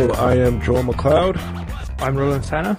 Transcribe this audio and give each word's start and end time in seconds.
Hello, 0.00 0.14
I 0.14 0.34
am 0.36 0.62
Joel 0.62 0.82
McLeod. 0.82 1.36
I'm 2.00 2.16
Roland 2.16 2.42
Tanner. 2.44 2.78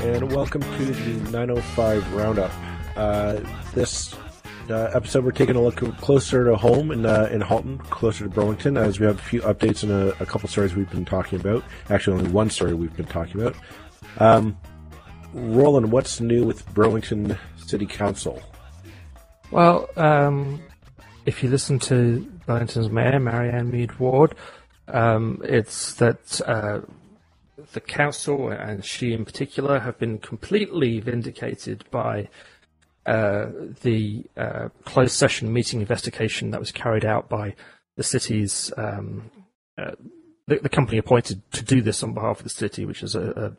And 0.00 0.32
welcome 0.32 0.60
to 0.60 0.84
the 0.86 1.30
905 1.30 2.14
Roundup. 2.14 2.50
Uh, 2.96 3.38
this 3.74 4.12
uh, 4.68 4.90
episode, 4.92 5.24
we're 5.24 5.30
taking 5.30 5.54
a 5.54 5.62
look 5.62 5.76
closer 5.98 6.46
to 6.46 6.56
home 6.56 6.90
in, 6.90 7.06
uh, 7.06 7.28
in 7.30 7.40
Halton, 7.40 7.78
closer 7.78 8.24
to 8.24 8.28
Burlington, 8.28 8.76
as 8.76 8.98
we 8.98 9.06
have 9.06 9.20
a 9.20 9.22
few 9.22 9.40
updates 9.42 9.84
and 9.84 9.92
a, 9.92 10.20
a, 10.20 10.26
couple 10.26 10.48
stories 10.48 10.74
we've 10.74 10.90
been 10.90 11.04
talking 11.04 11.38
about. 11.38 11.62
Actually, 11.90 12.18
only 12.18 12.32
one 12.32 12.50
story 12.50 12.74
we've 12.74 12.96
been 12.96 13.06
talking 13.06 13.40
about. 13.40 13.54
Um, 14.18 14.58
Roland, 15.32 15.92
what's 15.92 16.20
new 16.20 16.42
with 16.42 16.68
Burlington 16.74 17.38
City 17.56 17.86
Council? 17.86 18.42
Well, 19.52 19.88
um, 19.94 20.60
if 21.24 21.44
you 21.44 21.50
listen 21.50 21.78
to 21.78 22.28
Burlington's 22.46 22.90
mayor, 22.90 23.20
Marianne 23.20 23.70
Meed 23.70 23.96
Ward, 24.00 24.34
um, 24.92 25.40
it's 25.44 25.94
that 25.94 26.40
uh, 26.46 26.80
the 27.72 27.80
council 27.80 28.48
and 28.48 28.84
she 28.84 29.12
in 29.12 29.24
particular 29.24 29.80
have 29.80 29.98
been 29.98 30.18
completely 30.18 31.00
vindicated 31.00 31.84
by 31.90 32.28
uh, 33.06 33.46
the 33.82 34.24
uh, 34.36 34.68
closed 34.84 35.14
session 35.14 35.52
meeting 35.52 35.80
investigation 35.80 36.50
that 36.50 36.60
was 36.60 36.72
carried 36.72 37.04
out 37.04 37.28
by 37.28 37.54
the 37.96 38.02
city's 38.02 38.72
um, 38.76 39.30
uh, 39.78 39.92
the, 40.46 40.58
the, 40.58 40.68
company 40.68 40.98
appointed 40.98 41.40
to 41.52 41.62
do 41.62 41.80
this 41.80 42.02
on 42.02 42.12
behalf 42.12 42.38
of 42.38 42.44
the 42.44 42.50
city, 42.50 42.84
which 42.84 43.02
is 43.02 43.14
a, 43.14 43.56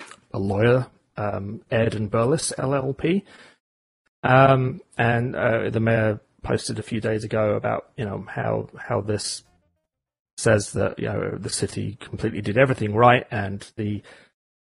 a, 0.00 0.06
a 0.32 0.38
lawyer, 0.38 0.86
um, 1.16 1.60
Aird 1.70 1.94
and 1.94 2.10
Berlis 2.10 2.52
LLP. 2.56 3.22
Um, 4.22 4.80
and 4.98 5.36
uh, 5.36 5.70
the 5.70 5.80
mayor 5.80 6.20
posted 6.42 6.78
a 6.78 6.82
few 6.82 7.00
days 7.00 7.24
ago 7.24 7.54
about 7.54 7.90
you 7.96 8.04
know 8.04 8.24
how 8.28 8.68
how 8.78 9.00
this 9.00 9.42
says 10.40 10.72
that 10.72 10.98
you 10.98 11.06
know 11.06 11.36
the 11.38 11.50
city 11.50 11.96
completely 12.00 12.40
did 12.40 12.58
everything 12.58 12.94
right 12.94 13.26
and 13.30 13.70
the 13.76 14.02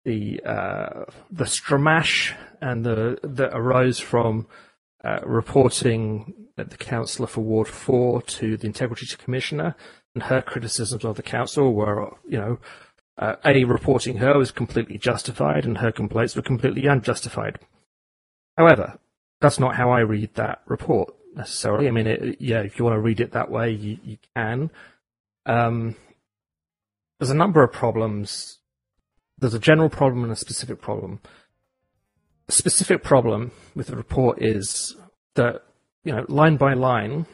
the 0.04 0.40
uh, 0.44 1.04
the 1.30 1.44
stramash 1.44 2.34
and 2.60 2.84
the 2.84 3.18
that 3.22 3.50
arose 3.52 3.98
from 3.98 4.46
uh, 5.02 5.20
reporting 5.24 6.34
the 6.56 6.76
councillor 6.76 7.26
for 7.26 7.40
Ward 7.40 7.68
Four 7.68 8.22
to 8.22 8.56
the 8.56 8.66
Integrity 8.66 9.06
Commissioner 9.16 9.74
and 10.14 10.24
her 10.24 10.40
criticisms 10.40 11.04
of 11.04 11.16
the 11.16 11.22
council 11.22 11.74
were 11.74 12.16
you 12.28 12.38
know 12.38 12.58
uh, 13.18 13.36
a 13.44 13.64
reporting 13.64 14.18
her 14.18 14.38
was 14.38 14.50
completely 14.50 14.98
justified 14.98 15.64
and 15.64 15.78
her 15.78 15.92
complaints 15.92 16.36
were 16.36 16.42
completely 16.42 16.86
unjustified. 16.86 17.58
However, 18.56 18.98
that's 19.40 19.58
not 19.58 19.76
how 19.76 19.90
I 19.90 20.00
read 20.00 20.34
that 20.34 20.62
report 20.66 21.14
necessarily. 21.34 21.88
I 21.88 21.90
mean, 21.90 22.06
it, 22.06 22.40
yeah, 22.40 22.60
if 22.60 22.78
you 22.78 22.84
want 22.84 22.94
to 22.94 23.00
read 23.00 23.20
it 23.20 23.32
that 23.32 23.50
way, 23.50 23.70
you, 23.70 23.98
you 24.04 24.18
can. 24.36 24.70
Um, 25.46 25.96
there's 27.18 27.30
a 27.30 27.34
number 27.34 27.62
of 27.62 27.72
problems. 27.72 28.58
There's 29.38 29.54
a 29.54 29.58
general 29.58 29.88
problem 29.88 30.24
and 30.24 30.32
a 30.32 30.36
specific 30.36 30.80
problem. 30.80 31.20
The 32.46 32.52
specific 32.52 33.02
problem 33.02 33.52
with 33.74 33.88
the 33.88 33.96
report 33.96 34.42
is 34.42 34.96
that, 35.34 35.62
you 36.04 36.12
know, 36.12 36.24
line 36.28 36.56
by 36.56 36.74
line, 36.74 37.26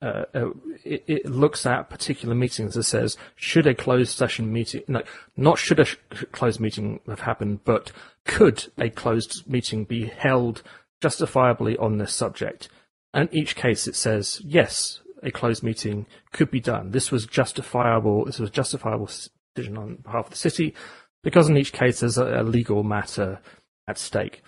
uh, 0.00 0.24
uh, 0.34 0.50
it, 0.84 1.04
it, 1.08 1.26
looks 1.26 1.66
at 1.66 1.90
particular 1.90 2.34
meetings 2.34 2.76
and 2.76 2.84
says, 2.84 3.16
should 3.34 3.66
a 3.66 3.74
closed 3.74 4.16
session 4.16 4.52
meeting, 4.52 4.82
no, 4.86 5.02
not 5.36 5.58
should 5.58 5.80
a 5.80 5.84
sh- 5.84 5.96
closed 6.30 6.60
meeting 6.60 7.00
have 7.08 7.20
happened, 7.20 7.64
but 7.64 7.90
could 8.24 8.66
a 8.78 8.90
closed 8.90 9.42
meeting 9.48 9.84
be 9.84 10.06
held 10.06 10.62
justifiably 11.00 11.76
on 11.78 11.98
this 11.98 12.12
subject? 12.12 12.68
And 13.12 13.28
in 13.28 13.38
each 13.38 13.56
case 13.56 13.88
it 13.88 13.96
says, 13.96 14.40
yes, 14.44 15.00
a 15.22 15.30
closed 15.30 15.62
meeting 15.62 16.06
could 16.32 16.50
be 16.50 16.60
done. 16.60 16.90
This 16.90 17.10
was 17.10 17.26
justifiable. 17.26 18.24
This 18.24 18.38
was 18.38 18.50
justifiable 18.50 19.10
decision 19.54 19.76
on 19.76 19.96
behalf 19.96 20.26
of 20.26 20.30
the 20.30 20.36
city 20.36 20.74
because 21.22 21.48
in 21.48 21.56
each 21.56 21.72
case 21.72 22.00
there's 22.00 22.18
a, 22.18 22.40
a 22.40 22.42
legal 22.42 22.82
matter 22.82 23.40
at 23.86 23.98
stake. 23.98 24.42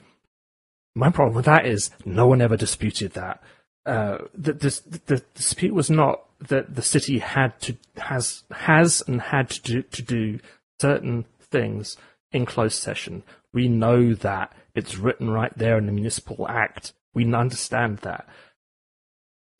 My 0.94 1.10
problem 1.10 1.36
with 1.36 1.46
that 1.46 1.66
is 1.66 1.90
no 2.04 2.26
one 2.26 2.40
ever 2.40 2.56
disputed 2.56 3.12
that. 3.12 3.42
Uh, 3.86 4.18
the, 4.34 4.52
the, 4.52 5.00
the, 5.06 5.24
dispute 5.34 5.72
was 5.72 5.88
not 5.88 6.24
that 6.48 6.74
the 6.74 6.82
city 6.82 7.18
had 7.18 7.58
to 7.60 7.76
has 7.96 8.44
has 8.50 9.02
and 9.06 9.20
had 9.20 9.48
to 9.48 9.62
do, 9.62 9.82
to 9.82 10.02
do 10.02 10.38
certain 10.80 11.24
things 11.40 11.96
in 12.30 12.44
closed 12.44 12.78
session. 12.78 13.22
We 13.52 13.68
know 13.68 14.14
that 14.14 14.52
it's 14.74 14.98
written 14.98 15.30
right 15.30 15.56
there 15.56 15.78
in 15.78 15.86
the 15.86 15.92
municipal 15.92 16.46
act. 16.48 16.92
We 17.14 17.32
understand 17.34 17.98
that 17.98 18.28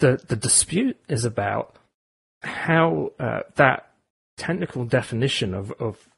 the 0.01 0.21
the 0.27 0.37
dispute 0.37 0.99
is 1.09 1.25
about 1.25 1.77
how 2.43 3.13
uh, 3.21 3.41
that 3.57 3.91
technical 4.37 4.85
definition 4.85 5.55
of, 5.55 5.71
of 5.73 6.09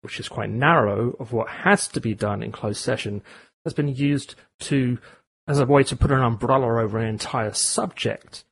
which 0.00 0.18
is 0.18 0.28
quite 0.28 0.50
narrow 0.50 1.14
of 1.20 1.32
what 1.32 1.48
has 1.48 1.86
to 1.88 2.00
be 2.00 2.14
done 2.14 2.42
in 2.42 2.50
closed 2.50 2.82
session 2.82 3.22
has 3.64 3.74
been 3.74 3.88
used 3.88 4.34
to 4.58 4.98
as 5.46 5.58
a 5.58 5.66
way 5.66 5.82
to 5.82 5.96
put 5.96 6.10
an 6.10 6.22
umbrella 6.22 6.82
over 6.82 6.98
an 6.98 7.08
entire 7.08 7.52
subject 7.52 8.44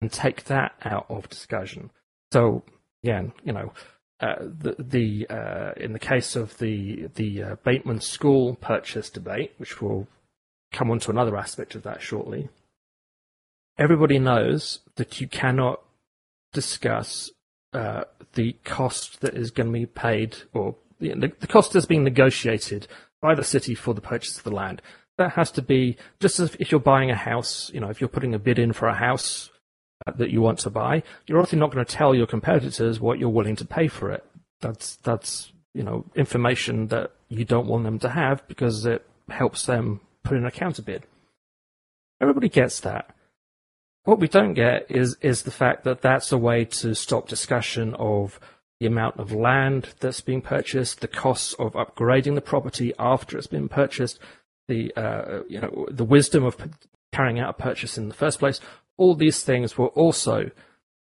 and 0.00 0.12
take 0.12 0.44
that 0.44 0.72
out 0.84 1.06
of 1.08 1.28
discussion. 1.28 1.90
So 2.32 2.64
again, 3.04 3.32
you 3.44 3.52
know, 3.52 3.72
uh, 4.20 4.36
the, 4.40 4.76
the 4.78 5.26
uh, 5.30 5.72
in 5.76 5.92
the 5.92 5.98
case 5.98 6.36
of 6.36 6.58
the 6.58 7.08
the 7.14 7.42
uh, 7.42 7.56
Bateman 7.64 8.00
School 8.00 8.56
purchase 8.56 9.08
debate, 9.08 9.54
which 9.56 9.80
we'll 9.80 10.08
come 10.72 10.90
on 10.90 10.98
to 11.00 11.10
another 11.10 11.36
aspect 11.36 11.74
of 11.74 11.82
that 11.84 12.02
shortly 12.02 12.48
everybody 13.80 14.18
knows 14.18 14.80
that 14.96 15.20
you 15.20 15.26
cannot 15.26 15.80
discuss 16.52 17.30
uh, 17.72 18.04
the 18.34 18.52
cost 18.64 19.22
that 19.22 19.34
is 19.34 19.50
going 19.50 19.68
to 19.68 19.72
be 19.72 19.86
paid 19.86 20.36
or 20.52 20.76
the, 21.00 21.14
the 21.40 21.46
cost 21.46 21.72
that's 21.72 21.86
being 21.86 22.04
negotiated 22.04 22.86
by 23.22 23.34
the 23.34 23.42
city 23.42 23.74
for 23.74 23.94
the 23.94 24.00
purchase 24.00 24.36
of 24.36 24.44
the 24.44 24.50
land. 24.50 24.82
That 25.16 25.32
has 25.32 25.50
to 25.52 25.62
be 25.62 25.96
just 26.20 26.38
as 26.38 26.54
if 26.60 26.70
you're 26.70 26.80
buying 26.80 27.10
a 27.10 27.16
house, 27.16 27.70
you 27.72 27.80
know, 27.80 27.88
if 27.88 28.00
you're 28.00 28.08
putting 28.08 28.34
a 28.34 28.38
bid 28.38 28.58
in 28.58 28.72
for 28.72 28.88
a 28.88 28.94
house 28.94 29.50
uh, 30.06 30.12
that 30.12 30.30
you 30.30 30.42
want 30.42 30.58
to 30.60 30.70
buy, 30.70 31.02
you're 31.26 31.38
obviously 31.38 31.58
not 31.58 31.72
going 31.72 31.84
to 31.84 31.96
tell 31.96 32.14
your 32.14 32.26
competitors 32.26 33.00
what 33.00 33.18
you're 33.18 33.28
willing 33.28 33.56
to 33.56 33.64
pay 33.64 33.88
for 33.88 34.10
it. 34.10 34.24
That's 34.60 34.96
that's 34.96 35.52
you 35.74 35.82
know 35.82 36.04
information 36.14 36.88
that 36.88 37.12
you 37.28 37.44
don't 37.44 37.66
want 37.66 37.84
them 37.84 37.98
to 38.00 38.10
have 38.10 38.46
because 38.48 38.84
it 38.84 39.06
helps 39.28 39.66
them 39.66 40.00
put 40.22 40.36
in 40.36 40.44
a 40.44 40.50
counter 40.50 40.82
bid. 40.82 41.04
Everybody 42.20 42.48
gets 42.48 42.80
that. 42.80 43.14
What 44.04 44.18
we 44.18 44.28
don't 44.28 44.54
get 44.54 44.90
is 44.90 45.16
is 45.20 45.42
the 45.42 45.50
fact 45.50 45.84
that 45.84 46.00
that's 46.00 46.32
a 46.32 46.38
way 46.38 46.64
to 46.64 46.94
stop 46.94 47.28
discussion 47.28 47.94
of 47.94 48.40
the 48.80 48.86
amount 48.86 49.18
of 49.18 49.32
land 49.32 49.90
that's 50.00 50.22
being 50.22 50.40
purchased, 50.40 51.00
the 51.00 51.08
costs 51.08 51.52
of 51.54 51.74
upgrading 51.74 52.34
the 52.34 52.40
property 52.40 52.94
after 52.98 53.36
it's 53.36 53.46
been 53.46 53.68
purchased, 53.68 54.18
the 54.68 54.92
uh, 54.96 55.42
you 55.48 55.60
know 55.60 55.86
the 55.90 56.04
wisdom 56.04 56.44
of 56.44 56.56
carrying 57.12 57.38
out 57.38 57.50
a 57.50 57.62
purchase 57.62 57.98
in 57.98 58.08
the 58.08 58.14
first 58.14 58.38
place. 58.38 58.60
All 58.96 59.14
these 59.14 59.42
things 59.42 59.76
were 59.76 59.88
also 59.88 60.50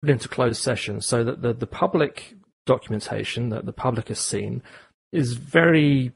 put 0.00 0.10
into 0.10 0.28
closed 0.28 0.60
session 0.60 1.00
so 1.00 1.22
that 1.25 1.42
the, 1.42 1.53
the 1.53 1.66
public 1.66 2.34
documentation 2.66 3.48
that 3.50 3.66
the 3.66 3.72
public 3.72 4.09
has 4.09 4.19
seen 4.19 4.62
is 5.12 5.34
very 5.34 6.12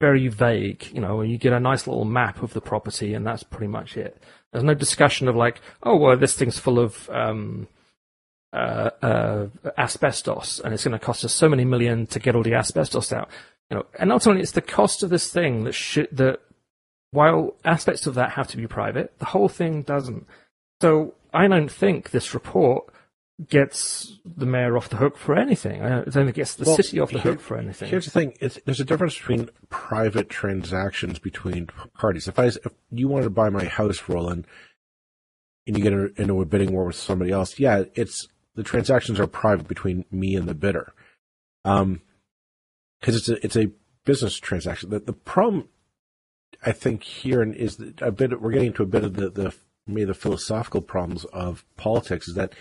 very 0.00 0.26
vague. 0.28 0.86
You 0.92 1.00
know, 1.00 1.22
you 1.22 1.38
get 1.38 1.52
a 1.52 1.60
nice 1.60 1.86
little 1.86 2.04
map 2.04 2.42
of 2.42 2.52
the 2.54 2.60
property, 2.60 3.14
and 3.14 3.26
that's 3.26 3.44
pretty 3.44 3.68
much 3.68 3.96
it. 3.96 4.22
There's 4.52 4.64
no 4.64 4.74
discussion 4.74 5.28
of 5.28 5.36
like, 5.36 5.60
oh, 5.82 5.96
well, 5.96 6.16
this 6.16 6.34
thing's 6.34 6.58
full 6.58 6.78
of 6.78 7.08
um, 7.10 7.68
uh, 8.52 8.90
uh, 9.00 9.46
asbestos, 9.78 10.60
and 10.62 10.74
it's 10.74 10.84
going 10.84 10.98
to 10.98 11.04
cost 11.04 11.24
us 11.24 11.32
so 11.32 11.48
many 11.48 11.64
million 11.64 12.06
to 12.08 12.18
get 12.18 12.36
all 12.36 12.42
the 12.42 12.54
asbestos 12.54 13.12
out. 13.12 13.28
You 13.70 13.78
know, 13.78 13.86
and 13.98 14.12
ultimately, 14.12 14.42
it's 14.42 14.52
the 14.52 14.60
cost 14.60 15.02
of 15.02 15.10
this 15.10 15.30
thing 15.30 15.64
that 15.64 15.74
should 15.74 16.08
that. 16.12 16.40
While 17.12 17.56
aspects 17.62 18.06
of 18.06 18.14
that 18.14 18.30
have 18.32 18.48
to 18.48 18.56
be 18.56 18.66
private, 18.66 19.12
the 19.18 19.26
whole 19.26 19.50
thing 19.50 19.82
doesn't. 19.82 20.26
So 20.80 21.12
I 21.34 21.46
don't 21.46 21.70
think 21.70 22.10
this 22.10 22.32
report 22.32 22.86
gets 23.48 24.18
the 24.24 24.46
mayor 24.46 24.76
off 24.76 24.88
the 24.88 24.96
hook 24.96 25.16
for 25.16 25.36
anything. 25.36 25.82
I 25.82 25.88
don't 25.88 26.12
think 26.12 26.28
it 26.28 26.34
gets 26.34 26.54
the 26.54 26.64
well, 26.64 26.76
city 26.76 27.00
off 27.00 27.10
the 27.10 27.18
here, 27.18 27.32
hook 27.32 27.40
for 27.40 27.56
anything. 27.56 27.88
Here's 27.88 28.04
the 28.04 28.10
thing: 28.10 28.34
it's, 28.40 28.58
there's 28.64 28.80
a 28.80 28.84
difference 28.84 29.16
between 29.16 29.48
private 29.68 30.28
transactions 30.28 31.18
between 31.18 31.68
parties. 31.94 32.28
If 32.28 32.38
I 32.38 32.46
if 32.46 32.68
you 32.90 33.08
wanted 33.08 33.24
to 33.24 33.30
buy 33.30 33.48
my 33.48 33.64
house, 33.64 34.08
Roland, 34.08 34.46
and 35.66 35.76
you 35.76 35.82
get 35.82 35.92
into 35.92 36.40
a 36.40 36.44
bidding 36.44 36.72
war 36.72 36.86
with 36.86 36.96
somebody 36.96 37.30
else, 37.30 37.58
yeah, 37.58 37.84
it's 37.94 38.28
the 38.54 38.62
transactions 38.62 39.18
are 39.18 39.26
private 39.26 39.66
between 39.66 40.04
me 40.10 40.34
and 40.34 40.46
the 40.46 40.54
bidder, 40.54 40.92
um, 41.64 42.02
because 43.00 43.16
it's 43.16 43.28
a 43.28 43.44
it's 43.44 43.56
a 43.56 43.70
business 44.04 44.38
transaction. 44.38 44.90
The 44.90 45.00
the 45.00 45.12
problem, 45.12 45.68
I 46.64 46.72
think, 46.72 47.02
here 47.02 47.42
is 47.42 47.82
a 48.00 48.12
bit. 48.12 48.40
We're 48.40 48.52
getting 48.52 48.68
into 48.68 48.82
a 48.82 48.86
bit 48.86 49.04
of 49.04 49.14
the 49.14 49.30
the 49.30 49.54
maybe 49.86 50.04
the 50.04 50.14
philosophical 50.14 50.80
problems 50.80 51.24
of 51.26 51.64
politics 51.76 52.28
is 52.28 52.34
that 52.34 52.54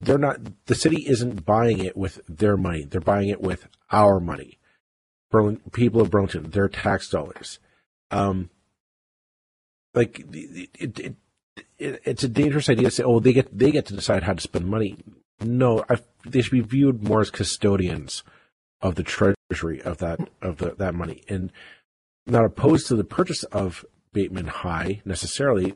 they're 0.00 0.18
not 0.18 0.66
the 0.66 0.74
city 0.74 1.04
isn't 1.08 1.44
buying 1.44 1.78
it 1.80 1.96
with 1.96 2.20
their 2.28 2.56
money. 2.56 2.84
They're 2.84 3.00
buying 3.00 3.28
it 3.28 3.40
with 3.40 3.66
our 3.90 4.20
money. 4.20 4.58
Berlin, 5.30 5.60
people 5.72 6.00
of 6.00 6.10
Burlington, 6.10 6.50
their 6.50 6.68
tax 6.68 7.10
dollars. 7.10 7.58
Um, 8.10 8.50
like 9.94 10.20
it, 10.32 10.70
it, 10.78 11.00
it, 11.00 11.16
it, 11.78 12.02
it's 12.04 12.24
a 12.24 12.28
dangerous 12.28 12.68
idea 12.68 12.84
to 12.84 12.90
say, 12.90 13.02
oh, 13.02 13.20
they 13.20 13.32
get 13.32 13.56
they 13.56 13.70
get 13.70 13.86
to 13.86 13.94
decide 13.94 14.22
how 14.22 14.34
to 14.34 14.40
spend 14.40 14.66
money. 14.66 14.96
no, 15.40 15.84
I, 15.88 15.98
they 16.24 16.42
should 16.42 16.52
be 16.52 16.60
viewed 16.60 17.02
more 17.02 17.20
as 17.20 17.30
custodians 17.30 18.22
of 18.80 18.94
the 18.94 19.02
treasury 19.02 19.82
of 19.82 19.98
that 19.98 20.20
of 20.40 20.58
the, 20.58 20.74
that 20.76 20.94
money, 20.94 21.22
and 21.28 21.52
not 22.26 22.44
opposed 22.44 22.86
to 22.86 22.96
the 22.96 23.04
purchase 23.04 23.42
of 23.44 23.84
Bateman 24.12 24.46
High 24.46 25.02
necessarily, 25.04 25.74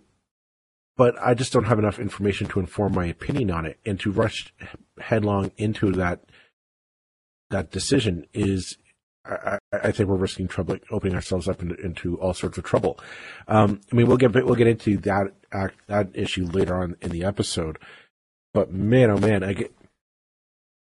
but 0.96 1.14
I 1.20 1.34
just 1.34 1.52
don't 1.52 1.64
have 1.64 1.78
enough 1.78 1.98
information 1.98 2.46
to 2.48 2.60
inform 2.60 2.94
my 2.94 3.06
opinion 3.06 3.50
on 3.50 3.66
it, 3.66 3.78
and 3.84 3.98
to 4.00 4.10
rush 4.10 4.52
headlong 4.98 5.52
into 5.56 5.92
that 5.92 6.24
that 7.50 7.70
decision 7.70 8.26
is 8.32 8.76
I, 9.24 9.58
I, 9.72 9.92
think 9.92 10.08
we're 10.08 10.16
risking 10.16 10.48
trouble, 10.48 10.78
opening 10.90 11.14
ourselves 11.14 11.48
up 11.48 11.62
into, 11.62 11.76
into 11.76 12.18
all 12.18 12.34
sorts 12.34 12.58
of 12.58 12.64
trouble. 12.64 12.98
Um, 13.46 13.80
I 13.92 13.94
mean, 13.94 14.08
we'll 14.08 14.16
get 14.16 14.34
we'll 14.34 14.56
get 14.56 14.66
into 14.66 14.96
that 14.98 15.32
that 15.86 16.10
issue 16.14 16.46
later 16.46 16.74
on 16.74 16.96
in 17.00 17.10
the 17.10 17.24
episode, 17.24 17.78
but 18.52 18.72
man, 18.72 19.10
oh 19.10 19.18
man, 19.18 19.44
I 19.44 19.52
get 19.52 19.72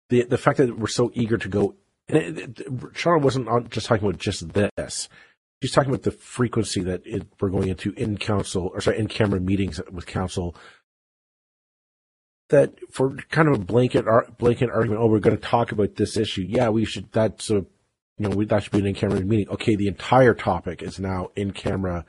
the 0.10 0.24
the 0.24 0.38
fact 0.38 0.58
that 0.58 0.78
we're 0.78 0.88
so 0.88 1.12
eager 1.14 1.38
to 1.38 1.48
go. 1.48 1.76
And 2.08 2.18
it, 2.18 2.60
it, 2.62 3.06
wasn't 3.06 3.48
on, 3.48 3.70
just 3.70 3.86
talking 3.86 4.08
about 4.08 4.20
just 4.20 4.54
this. 4.54 5.10
She's 5.62 5.72
talking 5.72 5.90
about 5.90 6.04
the 6.04 6.12
frequency 6.12 6.82
that 6.84 7.02
it, 7.06 7.28
we're 7.40 7.50
going 7.50 7.68
into 7.68 7.92
in 7.94 8.18
council 8.18 8.72
or 8.74 8.82
sorry 8.82 9.00
in 9.00 9.08
camera 9.08 9.40
meetings 9.40 9.82
with 9.92 10.06
council. 10.06 10.56
That 12.50 12.74
for 12.90 13.16
kind 13.30 13.48
of 13.48 13.56
a 13.56 13.64
blanket 13.64 14.06
blanket 14.38 14.70
argument, 14.70 15.02
oh, 15.02 15.08
we're 15.08 15.20
going 15.20 15.36
to 15.36 15.42
talk 15.42 15.72
about 15.72 15.96
this 15.96 16.18
issue. 16.18 16.46
Yeah, 16.48 16.70
we 16.70 16.86
should. 16.86 17.12
That's 17.12 17.50
a 17.52 17.66
you 18.20 18.28
know, 18.28 18.44
that 18.44 18.64
should 18.64 18.74
be 18.74 18.80
an 18.80 18.86
in-camera 18.86 19.22
meeting. 19.22 19.48
Okay, 19.50 19.76
the 19.76 19.88
entire 19.88 20.34
topic 20.34 20.84
is 20.84 21.00
now 21.00 21.30
in-camera 21.38 22.06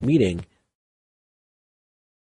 meeting. 0.00 0.46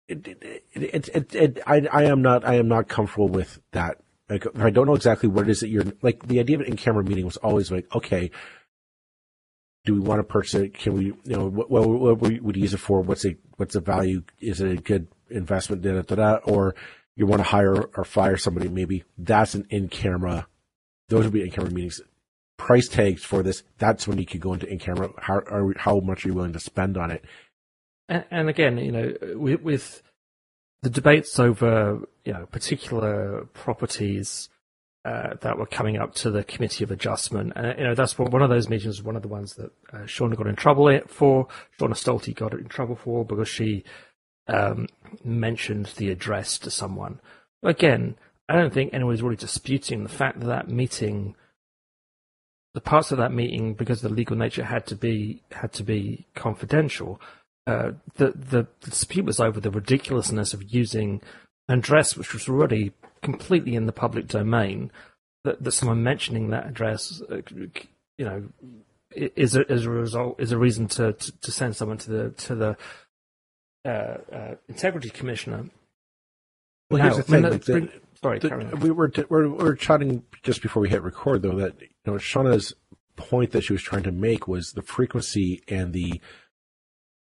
It, 0.08 0.26
it, 0.72 1.08
it, 1.14 1.34
it, 1.34 1.58
I, 1.66 1.86
I 1.92 2.04
am 2.04 2.22
not, 2.22 2.46
I 2.46 2.54
am 2.54 2.66
not 2.66 2.88
comfortable 2.88 3.28
with 3.28 3.60
that. 3.72 3.98
Like, 4.30 4.46
I 4.58 4.70
don't 4.70 4.86
know 4.86 4.94
exactly 4.94 5.28
what 5.28 5.48
it 5.48 5.50
is 5.50 5.60
that 5.60 5.68
you're 5.68 5.84
like. 6.00 6.26
The 6.26 6.40
idea 6.40 6.56
of 6.56 6.62
an 6.62 6.68
in-camera 6.68 7.04
meeting 7.04 7.26
was 7.26 7.36
always 7.36 7.70
like, 7.70 7.94
okay, 7.94 8.30
do 9.86 9.94
we 9.94 10.00
want 10.00 10.18
to 10.18 10.24
purchase 10.24 10.54
it? 10.54 10.74
Can 10.74 10.92
we, 10.92 11.04
you 11.06 11.16
know, 11.24 11.46
what, 11.46 11.70
what, 11.70 11.88
what 11.88 12.20
would 12.20 12.42
we 12.42 12.60
use 12.60 12.74
it 12.74 12.78
for? 12.78 13.00
What's 13.00 13.24
a, 13.24 13.36
what's 13.56 13.74
the 13.74 13.80
value? 13.80 14.22
Is 14.40 14.60
it 14.60 14.70
a 14.70 14.76
good 14.76 15.08
investment? 15.30 15.82
Da, 15.82 16.02
da, 16.02 16.14
da, 16.14 16.34
or 16.44 16.74
you 17.14 17.26
want 17.26 17.40
to 17.40 17.48
hire 17.48 17.82
or 17.82 18.04
fire 18.04 18.36
somebody? 18.36 18.68
Maybe 18.68 19.04
that's 19.16 19.54
an 19.54 19.66
in-camera. 19.70 20.46
Those 21.08 21.24
would 21.24 21.32
be 21.32 21.42
in-camera 21.42 21.70
meetings 21.70 22.00
price 22.56 22.88
tags 22.88 23.22
for 23.22 23.42
this, 23.42 23.62
that's 23.78 24.08
when 24.08 24.18
you 24.18 24.26
could 24.26 24.40
go 24.40 24.54
into 24.54 24.66
in 24.66 24.78
camera. 24.78 25.10
How 25.18 25.34
are, 25.34 25.74
how 25.76 26.00
much 26.00 26.24
are 26.24 26.28
you 26.28 26.34
willing 26.34 26.54
to 26.54 26.60
spend 26.60 26.96
on 26.96 27.10
it? 27.10 27.22
And, 28.08 28.24
and 28.30 28.48
again, 28.48 28.78
you 28.78 28.92
know, 28.92 29.14
with, 29.34 29.62
with, 29.62 30.02
the 30.82 30.90
debates 30.90 31.38
over 31.40 32.02
you 32.24 32.32
know 32.32 32.46
particular 32.46 33.46
properties 33.54 34.48
uh, 35.06 35.34
that 35.40 35.56
were 35.56 35.66
coming 35.66 35.96
up 35.96 36.14
to 36.16 36.30
the 36.30 36.42
committee 36.42 36.82
of 36.82 36.90
adjustment, 36.90 37.52
and 37.54 37.78
you 37.78 37.84
know 37.84 37.94
that's 37.94 38.18
one 38.18 38.42
of 38.42 38.50
those 38.50 38.68
meetings. 38.68 39.02
One 39.02 39.14
of 39.14 39.22
the 39.22 39.28
ones 39.28 39.54
that 39.54 39.70
uh, 39.92 39.98
Shawna 39.98 40.36
got 40.36 40.48
in 40.48 40.56
trouble 40.56 41.00
for. 41.06 41.46
Shawna 41.78 41.94
Stolte 41.94 42.34
got 42.34 42.52
in 42.54 42.66
trouble 42.66 42.96
for 42.96 43.24
because 43.24 43.48
she 43.48 43.84
um, 44.48 44.88
mentioned 45.24 45.92
the 45.96 46.10
address 46.10 46.58
to 46.58 46.70
someone. 46.70 47.20
Again, 47.62 48.16
I 48.48 48.56
don't 48.56 48.74
think 48.74 48.92
anyone's 48.92 49.22
really 49.22 49.36
disputing 49.36 50.02
the 50.02 50.08
fact 50.08 50.40
that 50.40 50.46
that 50.46 50.68
meeting 50.68 51.36
the 52.74 52.80
parts 52.80 53.10
of 53.10 53.16
that 53.16 53.32
meeting, 53.32 53.72
because 53.72 54.02
the 54.02 54.08
legal 54.10 54.36
nature 54.36 54.64
had 54.64 54.86
to 54.86 54.96
be 54.96 55.42
had 55.52 55.72
to 55.72 55.82
be 55.82 56.26
confidential. 56.34 57.20
Uh, 57.66 57.92
the, 58.16 58.32
the, 58.32 58.66
the 58.80 58.90
dispute 58.90 59.24
was 59.24 59.40
over 59.40 59.60
the 59.60 59.70
ridiculousness 59.70 60.52
of 60.52 60.74
using 60.74 61.22
an 61.68 61.78
address 61.78 62.16
which 62.16 62.32
was 62.34 62.48
already 62.48 62.92
completely 63.26 63.74
in 63.74 63.86
the 63.86 63.92
public 63.92 64.28
domain. 64.28 64.90
That, 65.44 65.62
that 65.62 65.72
someone 65.72 66.02
mentioning 66.02 66.50
that 66.50 66.66
address, 66.66 67.22
uh, 67.30 67.40
you 68.18 68.24
know, 68.24 68.44
is 69.14 69.54
a, 69.54 69.70
is 69.72 69.84
a 69.84 69.90
result 69.90 70.40
is 70.40 70.52
a 70.52 70.58
reason 70.58 70.88
to, 70.88 71.12
to, 71.12 71.40
to 71.40 71.52
send 71.52 71.76
someone 71.76 71.98
to 71.98 72.10
the 72.10 72.30
to 72.30 72.54
the 72.54 72.76
uh, 73.84 74.34
uh 74.34 74.54
integrity 74.68 75.10
commissioner. 75.10 75.66
Well, 76.90 76.98
now, 76.98 77.04
here's 77.04 77.16
the 77.16 77.22
thing: 77.22 77.42
the, 77.42 77.92
Sorry, 78.22 78.38
the, 78.38 78.78
we 78.80 78.90
were, 78.90 79.12
we 79.30 79.48
were 79.48 79.74
chatting 79.74 80.24
just 80.42 80.62
before 80.62 80.82
we 80.82 80.88
hit 80.88 81.02
record, 81.02 81.42
though, 81.42 81.56
that 81.56 81.80
you 81.80 81.88
know 82.06 82.14
Shawna's 82.14 82.74
point 83.16 83.52
that 83.52 83.62
she 83.62 83.72
was 83.72 83.82
trying 83.82 84.04
to 84.04 84.12
make 84.12 84.48
was 84.48 84.72
the 84.72 84.82
frequency 84.82 85.62
and 85.68 85.92
the 85.92 86.20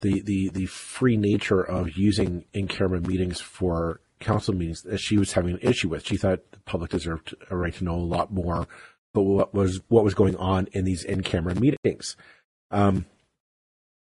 the 0.00 0.20
the 0.22 0.50
the 0.50 0.66
free 0.66 1.16
nature 1.16 1.60
of 1.60 1.96
using 1.96 2.44
in 2.52 2.68
camera 2.68 3.00
meetings 3.00 3.40
for 3.40 4.00
council 4.22 4.54
meetings 4.54 4.82
that 4.82 4.98
she 4.98 5.18
was 5.18 5.32
having 5.32 5.54
an 5.54 5.60
issue 5.60 5.88
with. 5.88 6.06
She 6.06 6.16
thought 6.16 6.52
the 6.52 6.60
public 6.60 6.90
deserved 6.90 7.34
a 7.50 7.56
right 7.56 7.74
to 7.74 7.84
know 7.84 7.94
a 7.94 7.96
lot 7.96 8.32
more 8.32 8.66
but 9.14 9.22
what 9.22 9.54
was 9.54 9.80
what 9.88 10.04
was 10.04 10.14
going 10.14 10.36
on 10.36 10.68
in 10.72 10.84
these 10.84 11.04
in 11.04 11.22
camera 11.22 11.54
meetings. 11.54 12.16
Um, 12.70 13.06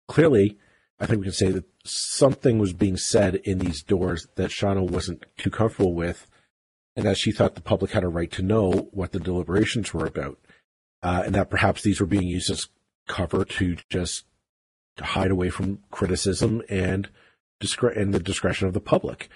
clearly, 0.08 0.58
I 0.98 1.06
think 1.06 1.20
we 1.20 1.26
can 1.26 1.32
say 1.32 1.50
that 1.50 1.64
something 1.84 2.58
was 2.58 2.72
being 2.72 2.96
said 2.96 3.36
in 3.36 3.58
these 3.58 3.82
doors 3.82 4.26
that 4.36 4.50
Shawna 4.50 4.88
wasn't 4.88 5.24
too 5.36 5.50
comfortable 5.50 5.94
with, 5.94 6.26
and 6.96 7.04
that 7.04 7.18
she 7.18 7.32
thought 7.32 7.54
the 7.54 7.60
public 7.60 7.92
had 7.92 8.04
a 8.04 8.08
right 8.08 8.30
to 8.32 8.42
know 8.42 8.88
what 8.92 9.12
the 9.12 9.20
deliberations 9.20 9.92
were 9.92 10.06
about, 10.06 10.38
uh, 11.02 11.22
and 11.24 11.34
that 11.34 11.50
perhaps 11.50 11.82
these 11.82 12.00
were 12.00 12.06
being 12.06 12.26
used 12.26 12.50
as 12.50 12.68
cover 13.08 13.44
to 13.44 13.76
just 13.90 14.24
to 14.96 15.04
hide 15.04 15.30
away 15.30 15.48
from 15.48 15.80
criticism 15.90 16.62
and, 16.68 17.08
discre- 17.62 17.96
and 17.96 18.12
the 18.12 18.20
discretion 18.20 18.68
of 18.68 18.74
the 18.74 18.80
public. 18.80 19.28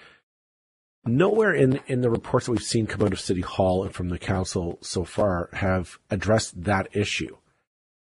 Nowhere 1.07 1.53
in, 1.53 1.79
in 1.87 2.01
the 2.01 2.09
reports 2.09 2.45
that 2.45 2.51
we've 2.51 2.61
seen 2.61 2.87
come 2.87 3.03
out 3.03 3.13
of 3.13 3.19
City 3.19 3.41
Hall 3.41 3.83
and 3.83 3.93
from 3.93 4.09
the 4.09 4.19
council 4.19 4.77
so 4.81 5.03
far 5.03 5.49
have 5.53 5.97
addressed 6.09 6.63
that 6.63 6.89
issue. 6.93 7.37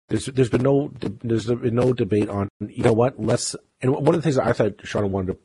There's 0.09 0.27
there's 0.27 0.51
been 0.51 0.63
no 0.63 0.93
there's 1.01 1.47
been 1.47 1.75
no 1.75 1.93
debate 1.93 2.29
on 2.29 2.49
you 2.61 2.85
know 2.85 2.93
what 2.93 3.21
let's 3.21 3.57
and 3.81 3.93
one 3.93 4.15
of 4.15 4.15
the 4.15 4.23
things 4.23 4.37
that 4.37 4.47
I 4.47 4.53
thought 4.53 4.79
Shawna 4.79 5.09
wanted 5.09 5.33
to 5.33 5.39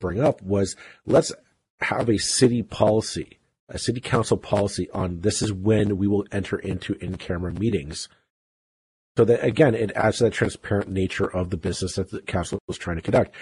bring 0.00 0.20
up 0.20 0.42
was 0.42 0.74
let's 1.06 1.32
have 1.80 2.08
a 2.08 2.18
city 2.18 2.64
policy 2.64 3.38
a 3.68 3.78
city 3.78 4.00
council 4.00 4.36
policy 4.36 4.88
on 4.90 5.20
this 5.20 5.42
is 5.42 5.52
when 5.52 5.98
we 5.98 6.06
will 6.06 6.26
enter 6.32 6.58
into 6.58 6.94
in-camera 6.94 7.52
meetings. 7.52 8.08
So 9.16 9.24
that 9.24 9.44
again, 9.44 9.74
it 9.74 9.92
adds 9.94 10.18
to 10.18 10.24
that 10.24 10.32
transparent 10.32 10.88
nature 10.88 11.30
of 11.30 11.50
the 11.50 11.56
business 11.56 11.96
that 11.96 12.10
the 12.10 12.22
council 12.22 12.60
was 12.66 12.78
trying 12.78 12.96
to 12.96 13.02
conduct. 13.02 13.34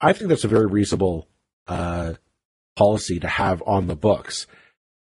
I 0.00 0.12
think 0.12 0.28
that's 0.28 0.44
a 0.44 0.48
very 0.48 0.66
reasonable 0.66 1.28
uh, 1.66 2.14
policy 2.76 3.20
to 3.20 3.28
have 3.28 3.62
on 3.66 3.86
the 3.86 3.96
books, 3.96 4.46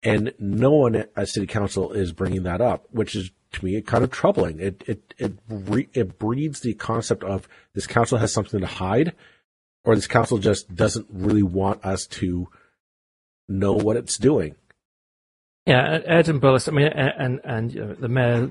and 0.02 0.32
no 0.38 0.70
one 0.70 0.94
at 0.94 1.28
city 1.28 1.46
council 1.46 1.92
is 1.92 2.12
bringing 2.12 2.42
that 2.44 2.60
up, 2.60 2.86
which 2.90 3.14
is 3.14 3.30
to 3.52 3.64
me 3.64 3.80
kind 3.82 4.04
of 4.04 4.10
troubling. 4.10 4.60
It 4.60 4.82
it 4.86 5.14
it 5.18 5.32
it 5.92 6.18
breeds 6.18 6.60
the 6.60 6.74
concept 6.74 7.24
of 7.24 7.48
this 7.74 7.86
council 7.86 8.18
has 8.18 8.32
something 8.32 8.60
to 8.60 8.66
hide, 8.66 9.14
or 9.84 9.94
this 9.94 10.06
council 10.06 10.38
just 10.38 10.74
doesn't 10.74 11.06
really 11.10 11.42
want 11.42 11.84
us 11.84 12.06
to 12.06 12.48
know 13.48 13.72
what 13.72 13.96
it's 13.96 14.16
doing. 14.16 14.54
Yeah, 15.66 16.00
Aird 16.04 16.28
and 16.28 16.40
Berlis. 16.40 16.68
I 16.68 16.72
mean, 16.72 16.86
and 16.86 17.40
and 17.44 17.74
you 17.74 17.84
know, 17.84 17.94
the 17.94 18.08
mayor 18.08 18.50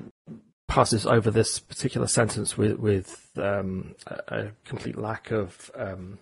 passes 0.68 1.04
over 1.04 1.30
this 1.30 1.58
particular 1.58 2.06
sentence 2.06 2.56
with 2.56 2.78
with 2.78 3.30
um, 3.36 3.94
a, 4.06 4.20
a, 4.28 4.50
complete 4.64 4.96
lack 4.96 5.32
of 5.32 5.70
um, 5.74 6.18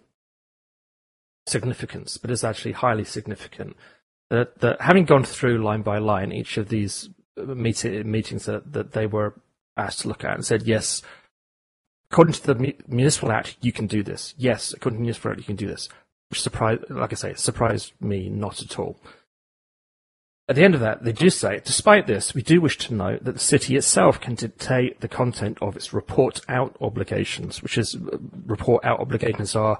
significance, 1.49 2.17
but 2.17 2.31
is 2.31 2.45
actually 2.45 2.73
highly 2.73 3.05
significant. 3.05 3.76
That, 4.31 4.61
that 4.61 4.81
having 4.81 5.05
gone 5.05 5.25
through 5.25 5.64
line 5.64 5.83
by 5.83 5.99
line 5.99 6.33
each 6.33 6.59
of 6.59 6.69
these 6.69 7.09
uh, 7.38 7.43
meeting, 7.55 8.11
meetings 8.11 8.45
that, 8.45 8.73
that 8.73 8.93
they 8.93 9.07
were 9.07 9.40
asked 9.76 10.00
to 10.00 10.09
look 10.09 10.25
at 10.25 10.35
and 10.35 10.45
said, 10.45 10.64
yes, 10.64 11.02
according 12.11 12.35
to 12.35 12.47
the 12.47 12.75
municipal 12.87 13.33
act, 13.33 13.57
you 13.62 13.73
can 13.73 13.87
do 13.87 14.02
this. 14.02 14.35
Yes, 14.37 14.75
according 14.75 14.97
to 14.97 14.99
the 14.99 15.05
municipal 15.05 15.31
act, 15.31 15.40
you 15.40 15.47
can 15.47 15.57
do 15.57 15.67
this 15.67 15.88
which 16.28 16.43
surprised, 16.43 16.88
like 16.90 17.12
I 17.12 17.17
say, 17.17 17.35
surprised 17.35 17.93
me 18.00 18.28
not 18.28 18.62
at 18.62 18.78
all. 18.78 19.00
At 20.49 20.57
the 20.57 20.64
end 20.64 20.75
of 20.75 20.81
that, 20.81 21.05
they 21.05 21.12
do 21.12 21.28
say, 21.28 21.61
despite 21.62 22.07
this, 22.07 22.35
we 22.35 22.43
do 22.43 22.61
wish 22.61 22.78
to 22.78 22.95
note 22.95 23.25
that 23.25 23.33
the 23.33 23.38
city 23.38 23.76
itself 23.76 24.19
can 24.21 24.35
dictate 24.35 25.00
the 25.00 25.09
content 25.09 25.59
of 25.61 25.76
its 25.76 25.93
report 25.93 26.40
out 26.49 26.75
obligations, 26.81 27.62
which 27.62 27.76
is 27.76 27.97
uh, 27.97 28.17
report 28.47 28.83
out 28.85 29.00
obligations 29.00 29.55
are 29.55 29.78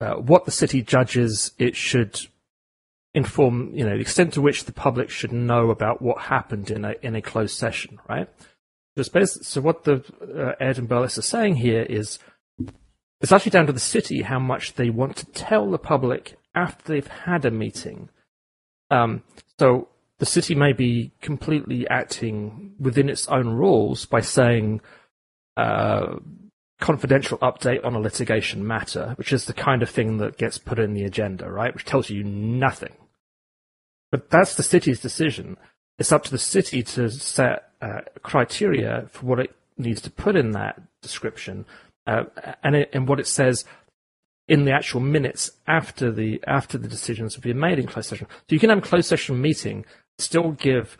uh, 0.00 0.14
what 0.14 0.44
the 0.44 0.50
city 0.50 0.82
judges 0.82 1.52
it 1.58 1.76
should 1.76 2.20
inform, 3.14 3.74
you 3.74 3.84
know, 3.84 3.94
the 3.94 4.00
extent 4.00 4.34
to 4.34 4.40
which 4.40 4.64
the 4.64 4.72
public 4.72 5.10
should 5.10 5.32
know 5.32 5.70
about 5.70 6.00
what 6.00 6.22
happened 6.22 6.70
in 6.70 6.84
a 6.84 6.94
in 7.02 7.16
a 7.16 7.22
closed 7.22 7.56
session, 7.56 7.98
right? 8.08 8.28
So 8.96 9.60
what 9.60 9.84
the 9.84 10.04
uh, 10.20 10.54
Aird 10.60 10.78
and 10.78 10.88
Berlis 10.88 11.18
are 11.18 11.22
saying 11.22 11.56
here 11.56 11.82
is 11.82 12.18
it's 13.20 13.32
actually 13.32 13.50
down 13.50 13.66
to 13.66 13.72
the 13.72 13.80
city 13.80 14.22
how 14.22 14.38
much 14.38 14.74
they 14.74 14.90
want 14.90 15.16
to 15.16 15.26
tell 15.26 15.70
the 15.70 15.78
public 15.78 16.36
after 16.54 16.92
they've 16.92 17.06
had 17.06 17.44
a 17.44 17.50
meeting. 17.50 18.08
Um, 18.90 19.22
so 19.58 19.88
the 20.18 20.26
city 20.26 20.54
may 20.54 20.72
be 20.72 21.12
completely 21.20 21.86
acting 21.88 22.74
within 22.78 23.08
its 23.08 23.28
own 23.28 23.48
rules 23.48 24.04
by 24.04 24.20
saying 24.20 24.80
uh, 25.56 26.16
confidential 26.80 27.38
update 27.38 27.84
on 27.84 27.94
a 27.94 28.00
litigation 28.00 28.66
matter, 28.66 29.14
which 29.16 29.32
is 29.32 29.44
the 29.44 29.52
kind 29.52 29.82
of 29.82 29.90
thing 29.90 30.18
that 30.18 30.38
gets 30.38 30.58
put 30.58 30.78
in 30.78 30.94
the 30.94 31.04
agenda, 31.04 31.50
right? 31.50 31.74
Which 31.74 31.84
tells 31.84 32.10
you 32.10 32.22
nothing. 32.22 32.94
But 34.10 34.30
that's 34.30 34.54
the 34.54 34.62
city's 34.62 35.00
decision. 35.00 35.56
It's 35.98 36.12
up 36.12 36.24
to 36.24 36.30
the 36.30 36.38
city 36.38 36.82
to 36.82 37.10
set 37.10 37.70
uh, 37.82 38.00
criteria 38.22 39.08
for 39.10 39.26
what 39.26 39.40
it 39.40 39.54
needs 39.76 40.00
to 40.02 40.10
put 40.10 40.36
in 40.36 40.52
that 40.52 40.80
description, 41.02 41.66
uh, 42.06 42.24
and 42.62 42.76
it, 42.76 42.90
and 42.92 43.08
what 43.08 43.20
it 43.20 43.26
says 43.26 43.64
in 44.46 44.64
the 44.64 44.72
actual 44.72 45.00
minutes 45.00 45.50
after 45.66 46.10
the 46.10 46.42
after 46.46 46.78
the 46.78 46.88
decisions 46.88 47.34
have 47.34 47.44
been 47.44 47.58
made 47.58 47.78
in 47.78 47.86
closed 47.86 48.08
session. 48.08 48.26
So 48.30 48.54
you 48.54 48.58
can 48.58 48.70
have 48.70 48.78
a 48.78 48.82
closed 48.82 49.08
session 49.08 49.40
meeting, 49.40 49.84
still 50.18 50.52
give 50.52 50.96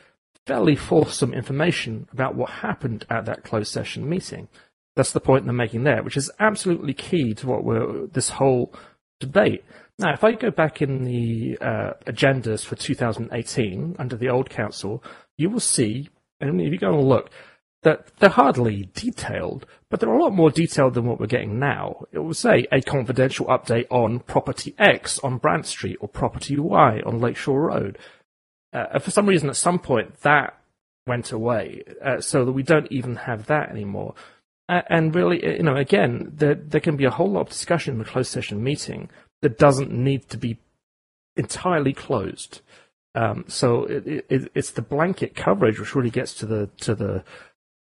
fairly 0.46 0.76
fulsome 0.76 1.34
information 1.34 2.08
about 2.12 2.34
what 2.34 2.50
happened 2.50 3.06
at 3.10 3.26
that 3.26 3.44
closed 3.44 3.72
session 3.72 4.08
meeting. 4.08 4.48
That's 4.98 5.12
the 5.12 5.20
point 5.20 5.44
they're 5.44 5.52
making 5.54 5.84
there, 5.84 6.02
which 6.02 6.16
is 6.16 6.28
absolutely 6.40 6.92
key 6.92 7.32
to 7.34 7.46
what 7.46 7.62
we're 7.62 8.08
this 8.08 8.30
whole 8.30 8.74
debate. 9.20 9.64
Now, 9.96 10.12
if 10.12 10.24
I 10.24 10.32
go 10.32 10.50
back 10.50 10.82
in 10.82 11.04
the 11.04 11.56
uh, 11.60 11.92
agendas 12.04 12.64
for 12.64 12.74
2018 12.74 13.94
under 13.96 14.16
the 14.16 14.28
old 14.28 14.50
council, 14.50 15.04
you 15.36 15.50
will 15.50 15.60
see, 15.60 16.08
and 16.40 16.60
if 16.60 16.72
you 16.72 16.78
go 16.78 16.98
and 16.98 17.08
look, 17.08 17.30
that 17.84 18.08
they're 18.18 18.28
hardly 18.28 18.90
detailed, 18.92 19.66
but 19.88 20.00
they're 20.00 20.12
a 20.12 20.20
lot 20.20 20.32
more 20.32 20.50
detailed 20.50 20.94
than 20.94 21.06
what 21.06 21.20
we're 21.20 21.26
getting 21.26 21.60
now. 21.60 22.04
It 22.10 22.18
will 22.18 22.34
say 22.34 22.66
a 22.72 22.80
confidential 22.80 23.46
update 23.46 23.86
on 23.90 24.18
property 24.18 24.74
X 24.80 25.20
on 25.20 25.38
Brant 25.38 25.66
Street 25.66 25.98
or 26.00 26.08
property 26.08 26.58
Y 26.58 27.02
on 27.06 27.20
Lakeshore 27.20 27.68
Road. 27.68 27.98
Uh, 28.72 28.98
for 28.98 29.12
some 29.12 29.26
reason, 29.26 29.48
at 29.48 29.54
some 29.54 29.78
point, 29.78 30.22
that 30.22 30.58
went 31.06 31.30
away, 31.30 31.84
uh, 32.04 32.20
so 32.20 32.44
that 32.44 32.50
we 32.50 32.64
don't 32.64 32.90
even 32.90 33.14
have 33.14 33.46
that 33.46 33.70
anymore. 33.70 34.16
Uh, 34.68 34.82
and 34.88 35.14
really, 35.14 35.56
you 35.56 35.62
know, 35.62 35.76
again, 35.76 36.30
there, 36.34 36.54
there 36.54 36.80
can 36.80 36.96
be 36.96 37.04
a 37.04 37.10
whole 37.10 37.30
lot 37.30 37.42
of 37.42 37.48
discussion 37.48 37.94
in 37.94 38.00
a 38.00 38.04
closed 38.04 38.30
session 38.30 38.62
meeting 38.62 39.08
that 39.40 39.58
doesn't 39.58 39.90
need 39.90 40.28
to 40.28 40.36
be 40.36 40.58
entirely 41.36 41.92
closed. 41.92 42.60
Um, 43.14 43.44
so 43.48 43.84
it, 43.84 44.26
it, 44.28 44.52
it's 44.54 44.72
the 44.72 44.82
blanket 44.82 45.34
coverage 45.34 45.80
which 45.80 45.94
really 45.94 46.10
gets 46.10 46.34
to 46.34 46.46
the 46.46 46.68
to 46.80 46.94
the 46.94 47.24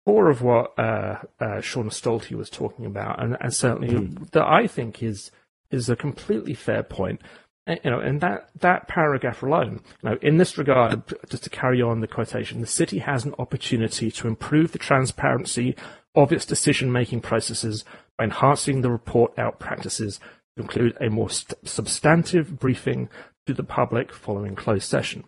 core 0.04 0.28
of 0.28 0.42
what 0.42 0.76
uh, 0.78 1.18
uh, 1.40 1.60
Shawna 1.60 1.90
Stolte 1.90 2.32
was 2.32 2.50
talking 2.50 2.86
about, 2.86 3.22
and, 3.22 3.36
and 3.40 3.54
certainly 3.54 3.94
mm. 3.94 4.30
that 4.32 4.46
I 4.46 4.66
think 4.66 5.02
is 5.02 5.30
is 5.70 5.88
a 5.88 5.96
completely 5.96 6.54
fair 6.54 6.82
point. 6.82 7.20
You 7.66 7.90
know, 7.90 8.00
and 8.00 8.20
that 8.20 8.50
that 8.60 8.88
paragraph 8.88 9.42
alone, 9.42 9.80
you 10.02 10.10
know, 10.10 10.18
in 10.20 10.38
this 10.38 10.58
regard, 10.58 11.02
just 11.28 11.44
to 11.44 11.50
carry 11.50 11.80
on 11.80 12.00
the 12.00 12.08
quotation, 12.08 12.60
the 12.60 12.66
city 12.66 12.98
has 12.98 13.24
an 13.24 13.34
opportunity 13.38 14.10
to 14.10 14.26
improve 14.26 14.72
the 14.72 14.78
transparency 14.78 15.76
of 16.14 16.32
its 16.32 16.44
decision-making 16.44 17.20
processes 17.20 17.84
by 18.18 18.24
enhancing 18.24 18.80
the 18.80 18.90
report 18.90 19.38
out 19.38 19.60
practices 19.60 20.18
to 20.56 20.62
include 20.62 20.96
a 21.00 21.08
more 21.08 21.30
st- 21.30 21.56
substantive 21.66 22.58
briefing 22.58 23.08
to 23.46 23.54
the 23.54 23.62
public 23.62 24.12
following 24.12 24.56
closed 24.56 24.88
session 24.88 25.24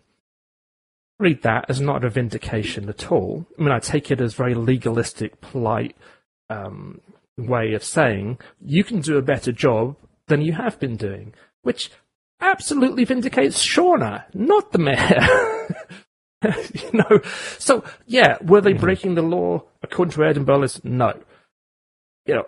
read 1.19 1.41
that 1.43 1.65
as 1.69 1.79
not 1.79 2.03
a 2.03 2.09
vindication 2.09 2.89
at 2.89 3.11
all. 3.11 3.45
I 3.57 3.61
mean, 3.61 3.71
I 3.71 3.79
take 3.79 4.11
it 4.11 4.21
as 4.21 4.33
very 4.33 4.53
legalistic, 4.53 5.39
polite 5.41 5.95
um, 6.49 7.01
way 7.37 7.73
of 7.73 7.83
saying 7.83 8.39
you 8.61 8.83
can 8.83 9.01
do 9.01 9.17
a 9.17 9.21
better 9.21 9.51
job 9.51 9.95
than 10.27 10.41
you 10.41 10.53
have 10.53 10.79
been 10.79 10.95
doing, 10.95 11.33
which 11.61 11.91
absolutely 12.41 13.05
vindicates 13.05 13.65
Shawna, 13.65 14.23
not 14.33 14.71
the 14.71 14.79
mayor. 14.79 15.75
you 16.73 16.91
know, 16.93 17.21
so 17.57 17.83
yeah, 18.05 18.37
were 18.41 18.61
they 18.61 18.71
mm-hmm. 18.71 18.81
breaking 18.81 19.15
the 19.15 19.21
law 19.21 19.63
according 19.81 20.13
to 20.13 20.23
Aird 20.23 20.37
Berlis? 20.37 20.83
No. 20.83 21.13
You 22.25 22.35
know, 22.35 22.47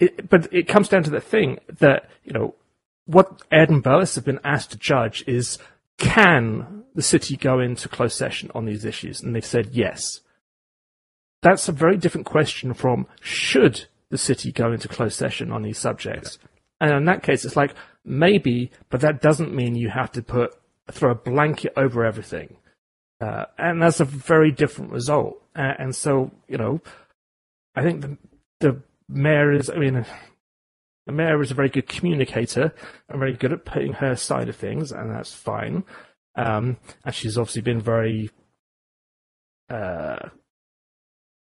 it, 0.00 0.28
but 0.28 0.52
it 0.52 0.68
comes 0.68 0.88
down 0.88 1.02
to 1.04 1.10
the 1.10 1.20
thing 1.20 1.58
that 1.78 2.10
you 2.24 2.32
know 2.32 2.54
what 3.06 3.42
Aird 3.50 3.70
Berlis 3.70 4.14
have 4.14 4.24
been 4.24 4.40
asked 4.44 4.72
to 4.72 4.78
judge 4.78 5.24
is 5.26 5.58
can 5.98 6.84
the 6.94 7.02
city 7.02 7.36
go 7.36 7.60
into 7.60 7.88
closed 7.88 8.16
session 8.16 8.50
on 8.54 8.64
these 8.64 8.84
issues? 8.84 9.20
And 9.20 9.34
they've 9.34 9.44
said 9.44 9.70
yes. 9.72 10.20
That's 11.42 11.68
a 11.68 11.72
very 11.72 11.96
different 11.96 12.26
question 12.26 12.72
from 12.72 13.06
should 13.20 13.86
the 14.10 14.18
city 14.18 14.50
go 14.52 14.72
into 14.72 14.88
closed 14.88 15.16
session 15.16 15.52
on 15.52 15.62
these 15.62 15.78
subjects? 15.78 16.38
And 16.80 16.92
in 16.92 17.04
that 17.04 17.22
case, 17.22 17.44
it's 17.44 17.56
like 17.56 17.74
maybe, 18.04 18.70
but 18.90 19.00
that 19.00 19.20
doesn't 19.20 19.54
mean 19.54 19.74
you 19.74 19.90
have 19.90 20.12
to 20.12 20.22
put 20.22 20.54
throw 20.90 21.12
a 21.12 21.14
blanket 21.14 21.72
over 21.76 22.04
everything. 22.04 22.56
Uh, 23.20 23.46
and 23.56 23.80
that's 23.80 24.00
a 24.00 24.04
very 24.04 24.50
different 24.52 24.92
result. 24.92 25.42
Uh, 25.56 25.72
and 25.78 25.94
so, 25.94 26.30
you 26.48 26.58
know, 26.58 26.80
I 27.74 27.82
think 27.82 28.02
the, 28.02 28.18
the 28.60 28.82
mayor 29.08 29.52
is, 29.52 29.70
I 29.70 29.76
mean, 29.76 30.04
the 31.06 31.12
mayor 31.12 31.40
is 31.40 31.50
a 31.50 31.54
very 31.54 31.68
good 31.68 31.88
communicator 31.88 32.74
and 33.08 33.18
very 33.18 33.34
good 33.34 33.52
at 33.52 33.64
putting 33.64 33.94
her 33.94 34.16
side 34.16 34.48
of 34.48 34.56
things, 34.56 34.92
and 34.92 35.10
that's 35.10 35.32
fine. 35.32 35.84
Um, 36.36 36.76
and 37.04 37.14
she's 37.14 37.38
obviously 37.38 37.62
been 37.62 37.80
very 37.80 38.30
uh, 39.70 40.28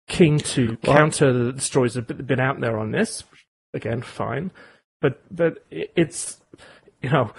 keen 0.08 0.40
to 0.40 0.78
well, 0.84 0.96
counter 0.96 1.52
the 1.52 1.62
stories 1.62 1.94
that 1.94 2.10
have 2.10 2.28
been 2.28 2.40
out 2.40 2.60
there 2.60 2.78
on 2.78 2.92
this. 2.92 3.24
Again, 3.74 4.02
fine, 4.02 4.52
but 5.02 5.22
but 5.32 5.66
it's 5.72 6.38
you 7.04 7.10
know 7.10 7.32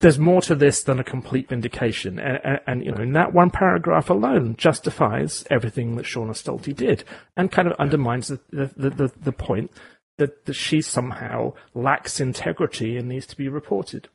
there's 0.00 0.18
more 0.18 0.40
to 0.42 0.54
this 0.54 0.84
than 0.84 1.00
a 1.00 1.04
complete 1.04 1.48
vindication, 1.48 2.20
and, 2.20 2.38
and, 2.44 2.60
and, 2.68 2.84
you 2.84 2.92
know, 2.92 3.02
in 3.02 3.14
that 3.14 3.34
one 3.34 3.50
paragraph 3.50 4.08
alone 4.08 4.54
justifies 4.56 5.44
everything 5.50 5.96
that 5.96 6.06
Shawna 6.06 6.30
Stolte 6.30 6.76
did, 6.76 7.02
and 7.36 7.50
kind 7.50 7.66
of 7.66 7.74
undermines 7.80 8.28
the 8.28 8.40
the, 8.50 8.90
the, 8.90 9.12
the 9.20 9.32
point 9.32 9.72
that, 10.18 10.44
that 10.44 10.54
she 10.54 10.80
somehow 10.80 11.54
lacks 11.74 12.20
integrity 12.20 12.96
and 12.96 13.08
needs 13.08 13.26
to 13.26 13.36
be 13.36 13.48
reported. 13.48 14.08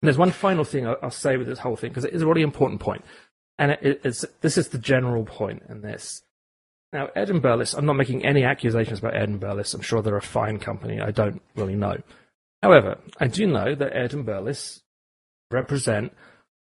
And 0.00 0.08
there's 0.08 0.18
one 0.18 0.30
final 0.30 0.64
thing 0.64 0.86
I'll, 0.86 0.96
I'll 1.02 1.10
say 1.10 1.36
with 1.36 1.46
this 1.46 1.60
whole 1.60 1.76
thing, 1.76 1.90
because 1.90 2.04
it 2.04 2.14
is 2.14 2.22
a 2.22 2.26
really 2.26 2.42
important 2.42 2.80
point. 2.80 3.04
And 3.58 3.72
it, 3.72 4.00
it's, 4.04 4.24
this 4.40 4.56
is 4.56 4.68
the 4.68 4.78
general 4.78 5.24
point 5.24 5.64
in 5.68 5.80
this. 5.80 6.22
Now, 6.92 7.08
Aird 7.14 7.30
and 7.30 7.42
Berlis, 7.42 7.76
I'm 7.76 7.86
not 7.86 7.96
making 7.96 8.24
any 8.24 8.44
accusations 8.44 9.00
about 9.00 9.14
Aird 9.14 9.28
and 9.28 9.40
Berlis. 9.40 9.74
I'm 9.74 9.80
sure 9.80 10.00
they're 10.00 10.16
a 10.16 10.22
fine 10.22 10.58
company. 10.58 11.00
I 11.00 11.10
don't 11.10 11.42
really 11.56 11.76
know. 11.76 11.98
However, 12.62 12.98
I 13.18 13.28
do 13.28 13.46
know 13.46 13.74
that 13.74 13.94
Aird 13.94 14.14
and 14.14 14.26
Berlis 14.26 14.80
represent 15.50 16.12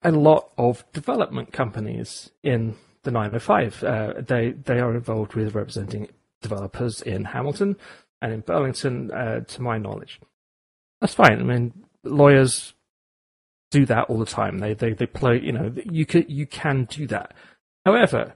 a 0.03 0.11
lot 0.11 0.51
of 0.57 0.83
development 0.93 1.51
companies 1.51 2.31
in 2.43 2.75
the 3.03 3.11
905. 3.11 3.83
Uh, 3.83 4.13
they 4.19 4.51
they 4.51 4.79
are 4.79 4.95
involved 4.95 5.35
with 5.35 5.55
representing 5.55 6.09
developers 6.41 7.01
in 7.01 7.25
Hamilton, 7.25 7.77
and 8.21 8.33
in 8.33 8.41
Burlington, 8.41 9.11
uh, 9.11 9.41
to 9.41 9.61
my 9.61 9.77
knowledge. 9.77 10.19
That's 11.01 11.13
fine. 11.13 11.39
I 11.39 11.43
mean, 11.43 11.73
lawyers 12.03 12.73
do 13.71 13.85
that 13.85 14.09
all 14.09 14.19
the 14.19 14.25
time. 14.25 14.59
They 14.59 14.73
they 14.73 14.93
they 14.93 15.05
play. 15.05 15.39
You 15.41 15.53
know, 15.53 15.73
you 15.89 16.05
can 16.05 16.25
you 16.27 16.45
can 16.45 16.85
do 16.85 17.07
that. 17.07 17.33
However, 17.85 18.35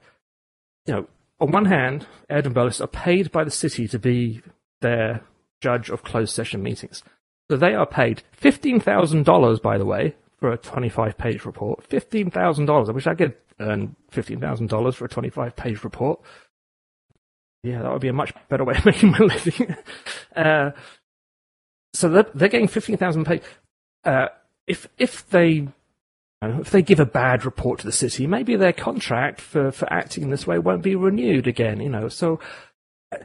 you 0.86 0.94
know, 0.94 1.08
on 1.40 1.52
one 1.52 1.66
hand, 1.66 2.08
Aird 2.30 2.46
and 2.46 2.56
Berlis 2.56 2.82
are 2.82 2.88
paid 2.88 3.32
by 3.32 3.44
the 3.44 3.52
city 3.52 3.88
to 3.88 4.00
be 4.00 4.42
their 4.82 5.24
judge 5.62 5.90
of 5.90 6.04
closed 6.04 6.34
session 6.34 6.62
meetings. 6.62 7.04
So 7.50 7.58
they 7.58 7.74
are 7.74 7.86
paid 7.86 8.24
fifteen 8.32 8.80
thousand 8.80 9.26
dollars, 9.26 9.60
by 9.60 9.78
the 9.78 9.86
way, 9.86 10.16
for 10.40 10.52
a 10.52 10.58
twenty-five 10.58 11.18
page 11.18 11.46
report. 11.46 11.84
Fifteen 11.84 12.30
thousand 12.32 12.66
dollars. 12.66 12.90
I 12.90 12.94
wish 12.94 13.08
I 13.08 13.16
could 13.16 13.36
earn 13.60 13.96
fifteen 14.10 14.40
thousand 14.40 14.68
dollars 14.68 14.96
for 14.96 15.06
a 15.06 15.10
twenty-five 15.10 15.56
page 15.56 15.84
report 15.84 16.22
yeah, 17.64 17.82
that 17.82 17.92
would 17.92 18.02
be 18.02 18.10
a 18.10 18.14
much 18.14 18.34
better 18.50 18.66
way 18.66 18.76
of 18.78 18.86
making 18.86 19.12
my 19.12 19.20
living. 19.20 19.76
uh, 20.36 20.72
so 21.94 22.10
they're, 22.10 22.28
they're 22.36 22.50
getting 22.50 22.68
fifteen 22.68 22.98
thousand 22.98 23.26
paid. 23.26 23.42
Uh, 24.04 24.28
if 24.68 24.88
if 24.98 25.28
they 25.30 25.68
if 26.42 26.72
they 26.72 26.82
give 26.82 27.00
a 27.00 27.06
bad 27.06 27.46
report 27.46 27.80
to 27.80 27.86
the 27.86 27.92
city, 27.92 28.28
maybe 28.28 28.58
their 28.58 28.74
contract 28.74 29.40
for, 29.40 29.72
for 29.72 29.92
acting 29.92 30.24
in 30.24 30.30
this 30.30 30.46
way 30.46 30.60
won't 30.60 30.84
be 30.84 30.96
renewed 30.96 31.48
again. 31.48 31.80
You 31.80 31.90
know, 31.90 32.10
so 32.10 32.40
uh, 33.14 33.20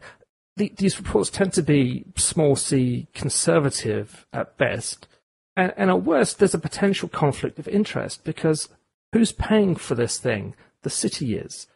the, 0.58 0.72
these 0.76 0.98
reports 0.98 1.30
tend 1.30 1.52
to 1.54 1.62
be 1.62 2.04
small 2.16 2.56
c 2.56 3.08
conservative 3.14 4.26
at 4.32 4.56
best, 4.58 5.08
and, 5.56 5.72
and 5.76 5.90
at 5.90 6.02
worst, 6.02 6.38
there's 6.38 6.54
a 6.54 6.58
potential 6.58 7.08
conflict 7.08 7.58
of 7.58 7.66
interest 7.66 8.22
because 8.24 8.68
who's 9.12 9.32
paying 9.32 9.74
for 9.74 9.94
this 9.94 10.18
thing? 10.18 10.54
The 10.82 10.90
city 10.90 11.36
is. 11.36 11.66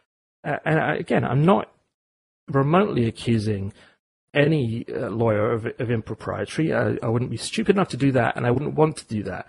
Uh, 0.43 0.57
and 0.65 0.79
I, 0.79 0.95
again, 0.95 1.25
I'm 1.25 1.45
not 1.45 1.71
remotely 2.47 3.05
accusing 3.07 3.73
any 4.33 4.85
uh, 4.89 5.09
lawyer 5.09 5.51
of, 5.51 5.65
of 5.79 5.91
impropriety. 5.91 6.73
I, 6.73 6.97
I, 7.03 7.07
wouldn't 7.07 7.31
be 7.31 7.37
stupid 7.37 7.75
enough 7.75 7.89
to 7.89 7.97
do 7.97 8.11
that, 8.13 8.35
and 8.35 8.45
I 8.45 8.51
wouldn't 8.51 8.75
want 8.75 8.97
to 8.97 9.05
do 9.05 9.23
that. 9.23 9.47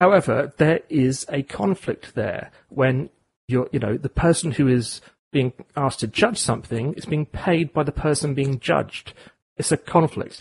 However, 0.00 0.52
there 0.56 0.80
is 0.88 1.26
a 1.28 1.42
conflict 1.42 2.14
there 2.14 2.50
when 2.68 3.10
you're, 3.48 3.68
you 3.72 3.78
know, 3.78 3.96
the 3.96 4.08
person 4.08 4.52
who 4.52 4.68
is 4.68 5.00
being 5.36 5.52
asked 5.76 6.00
to 6.00 6.06
judge 6.06 6.38
something 6.38 6.94
is 6.94 7.04
being 7.04 7.26
paid 7.26 7.70
by 7.74 7.82
the 7.82 7.92
person 7.92 8.32
being 8.32 8.58
judged. 8.58 9.12
It's 9.58 9.70
a 9.70 9.76
conflict. 9.76 10.40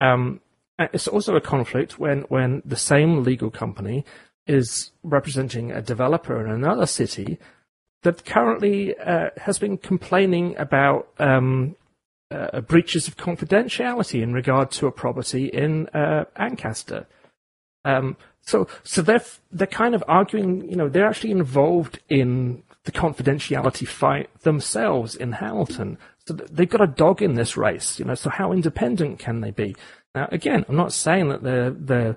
Um, 0.00 0.40
it's 0.78 1.06
also 1.06 1.36
a 1.36 1.42
conflict 1.42 1.98
when, 1.98 2.22
when 2.34 2.62
the 2.64 2.82
same 2.92 3.22
legal 3.22 3.50
company 3.50 4.02
is 4.46 4.92
representing 5.02 5.70
a 5.70 5.82
developer 5.82 6.42
in 6.42 6.50
another 6.50 6.86
city 6.86 7.38
that 8.00 8.24
currently 8.24 8.96
uh, 8.96 9.28
has 9.36 9.58
been 9.58 9.76
complaining 9.76 10.56
about 10.56 11.08
um, 11.18 11.76
uh, 12.30 12.62
breaches 12.62 13.06
of 13.08 13.18
confidentiality 13.18 14.22
in 14.22 14.32
regard 14.32 14.70
to 14.70 14.86
a 14.86 14.92
property 15.02 15.48
in 15.48 15.86
uh, 15.88 16.24
Ancaster. 16.36 17.06
Um, 17.84 18.16
so, 18.40 18.68
so 18.84 19.02
they're 19.02 19.24
they're 19.52 19.66
kind 19.66 19.94
of 19.94 20.02
arguing. 20.08 20.66
You 20.70 20.76
know, 20.76 20.88
they're 20.88 21.06
actually 21.06 21.32
involved 21.32 22.00
in 22.08 22.62
the 22.84 22.92
confidentiality 22.92 23.86
fight 23.86 24.30
themselves 24.40 25.14
in 25.14 25.32
Hamilton. 25.32 25.98
So 26.26 26.34
they've 26.34 26.68
got 26.68 26.80
a 26.80 26.86
dog 26.86 27.20
in 27.20 27.34
this 27.34 27.56
race. 27.56 27.98
You 27.98 28.06
know, 28.06 28.14
so 28.14 28.30
how 28.30 28.52
independent 28.52 29.18
can 29.18 29.40
they 29.40 29.50
be? 29.50 29.76
Now, 30.14 30.28
again, 30.32 30.64
I'm 30.68 30.76
not 30.76 30.92
saying 30.92 31.28
that 31.28 31.42
they're 31.42 31.70
they're 31.70 32.16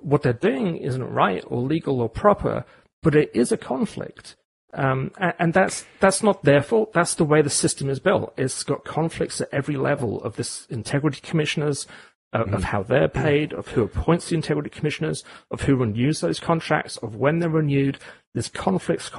what 0.00 0.22
they're 0.22 0.32
doing 0.32 0.76
isn't 0.78 1.02
right 1.02 1.44
or 1.46 1.60
legal 1.60 2.00
or 2.00 2.08
proper, 2.08 2.64
but 3.02 3.14
it 3.14 3.30
is 3.34 3.52
a 3.52 3.56
conflict. 3.56 4.36
Um, 4.74 5.12
and, 5.18 5.34
and, 5.38 5.54
that's 5.54 5.84
that's 6.00 6.22
not 6.22 6.44
their 6.44 6.62
fault. 6.62 6.94
That's 6.94 7.14
the 7.14 7.26
way 7.26 7.42
the 7.42 7.50
system 7.50 7.90
is 7.90 8.00
built. 8.00 8.32
It's 8.38 8.62
got 8.62 8.84
conflicts 8.84 9.40
at 9.40 9.50
every 9.52 9.76
level 9.76 10.22
of 10.22 10.36
this 10.36 10.66
integrity 10.70 11.20
commissioners, 11.22 11.86
of, 12.32 12.46
mm-hmm. 12.46 12.54
of 12.54 12.64
how 12.64 12.82
they're 12.82 13.08
paid, 13.08 13.52
of 13.52 13.68
who 13.68 13.82
appoints 13.82 14.30
the 14.30 14.34
integrity 14.34 14.70
commissioners, 14.70 15.24
of 15.50 15.62
who 15.62 15.76
renews 15.76 16.20
those 16.20 16.40
contracts, 16.40 16.96
of 16.98 17.16
when 17.16 17.38
they're 17.38 17.50
renewed. 17.50 17.98
There's 18.34 18.48
conflicts, 18.48 19.10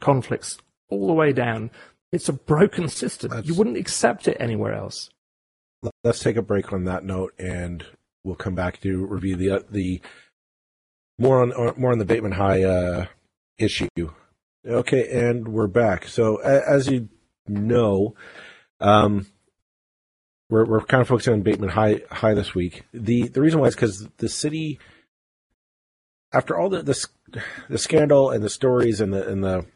conflicts 0.00 0.58
all 0.88 1.06
the 1.06 1.12
way 1.12 1.32
down. 1.32 1.70
It's 2.12 2.28
a 2.28 2.32
broken 2.32 2.88
system. 2.88 3.30
That's, 3.30 3.46
you 3.46 3.54
wouldn't 3.54 3.76
accept 3.76 4.28
it 4.28 4.36
anywhere 4.40 4.74
else. 4.74 5.10
Let's 6.02 6.20
take 6.20 6.36
a 6.36 6.42
break 6.42 6.72
on 6.72 6.84
that 6.84 7.04
note, 7.04 7.34
and 7.38 7.84
we'll 8.24 8.36
come 8.36 8.54
back 8.54 8.80
to 8.80 9.06
review 9.06 9.36
the 9.36 9.50
uh, 9.50 9.60
the 9.70 10.00
more 11.18 11.42
on 11.42 11.52
uh, 11.52 11.74
more 11.76 11.92
on 11.92 11.98
the 11.98 12.04
Bateman 12.04 12.32
High 12.32 12.62
uh, 12.62 13.06
issue. 13.58 13.88
Okay, 14.66 15.08
and 15.10 15.48
we're 15.48 15.66
back. 15.66 16.08
So 16.08 16.36
as 16.36 16.88
you 16.88 17.08
know, 17.46 18.14
um, 18.80 19.26
we're 20.50 20.64
we're 20.64 20.80
kind 20.80 21.00
of 21.00 21.08
focusing 21.08 21.34
on 21.34 21.42
Bateman 21.42 21.70
High 21.70 22.02
High 22.10 22.34
this 22.34 22.54
week. 22.54 22.84
The 22.92 23.28
the 23.28 23.40
reason 23.40 23.60
why 23.60 23.68
is 23.68 23.74
because 23.74 24.08
the 24.16 24.28
city, 24.28 24.78
after 26.36 26.58
all 26.58 26.68
the, 26.68 26.82
the 26.82 27.08
the 27.68 27.78
scandal 27.78 28.30
and 28.30 28.44
the 28.44 28.50
stories 28.50 29.00
and 29.00 29.12
the 29.12 29.26
and 29.26 29.42
the 29.42 29.66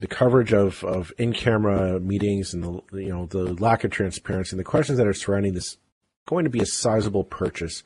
the 0.00 0.06
coverage 0.08 0.52
of, 0.52 0.82
of 0.82 1.12
in 1.16 1.32
camera 1.32 2.00
meetings 2.00 2.54
and 2.54 2.64
the 2.64 3.00
you 3.00 3.10
know 3.10 3.26
the 3.26 3.54
lack 3.54 3.84
of 3.84 3.90
transparency 3.90 4.52
and 4.52 4.60
the 4.60 4.64
questions 4.64 4.98
that 4.98 5.06
are 5.06 5.12
surrounding 5.12 5.54
this 5.54 5.76
going 6.26 6.44
to 6.44 6.50
be 6.50 6.60
a 6.60 6.66
sizable 6.66 7.24
purchase 7.24 7.84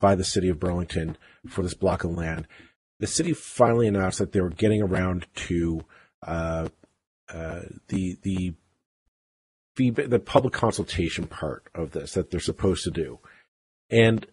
by 0.00 0.14
the 0.14 0.24
city 0.24 0.48
of 0.48 0.60
Burlington 0.60 1.16
for 1.48 1.62
this 1.62 1.74
block 1.74 2.04
of 2.04 2.12
land. 2.12 2.46
The 3.00 3.06
city 3.06 3.32
finally 3.32 3.86
announced 3.86 4.18
that 4.18 4.32
they 4.32 4.40
were 4.40 4.50
getting 4.50 4.82
around 4.82 5.26
to 5.34 5.84
uh, 6.22 6.68
uh, 7.28 7.60
the 7.88 8.18
the 8.22 8.54
the 9.76 10.18
public 10.18 10.52
consultation 10.52 11.26
part 11.26 11.68
of 11.74 11.92
this 11.92 12.12
that 12.14 12.30
they're 12.30 12.40
supposed 12.40 12.84
to 12.84 12.90
do, 12.90 13.20
and 13.90 14.26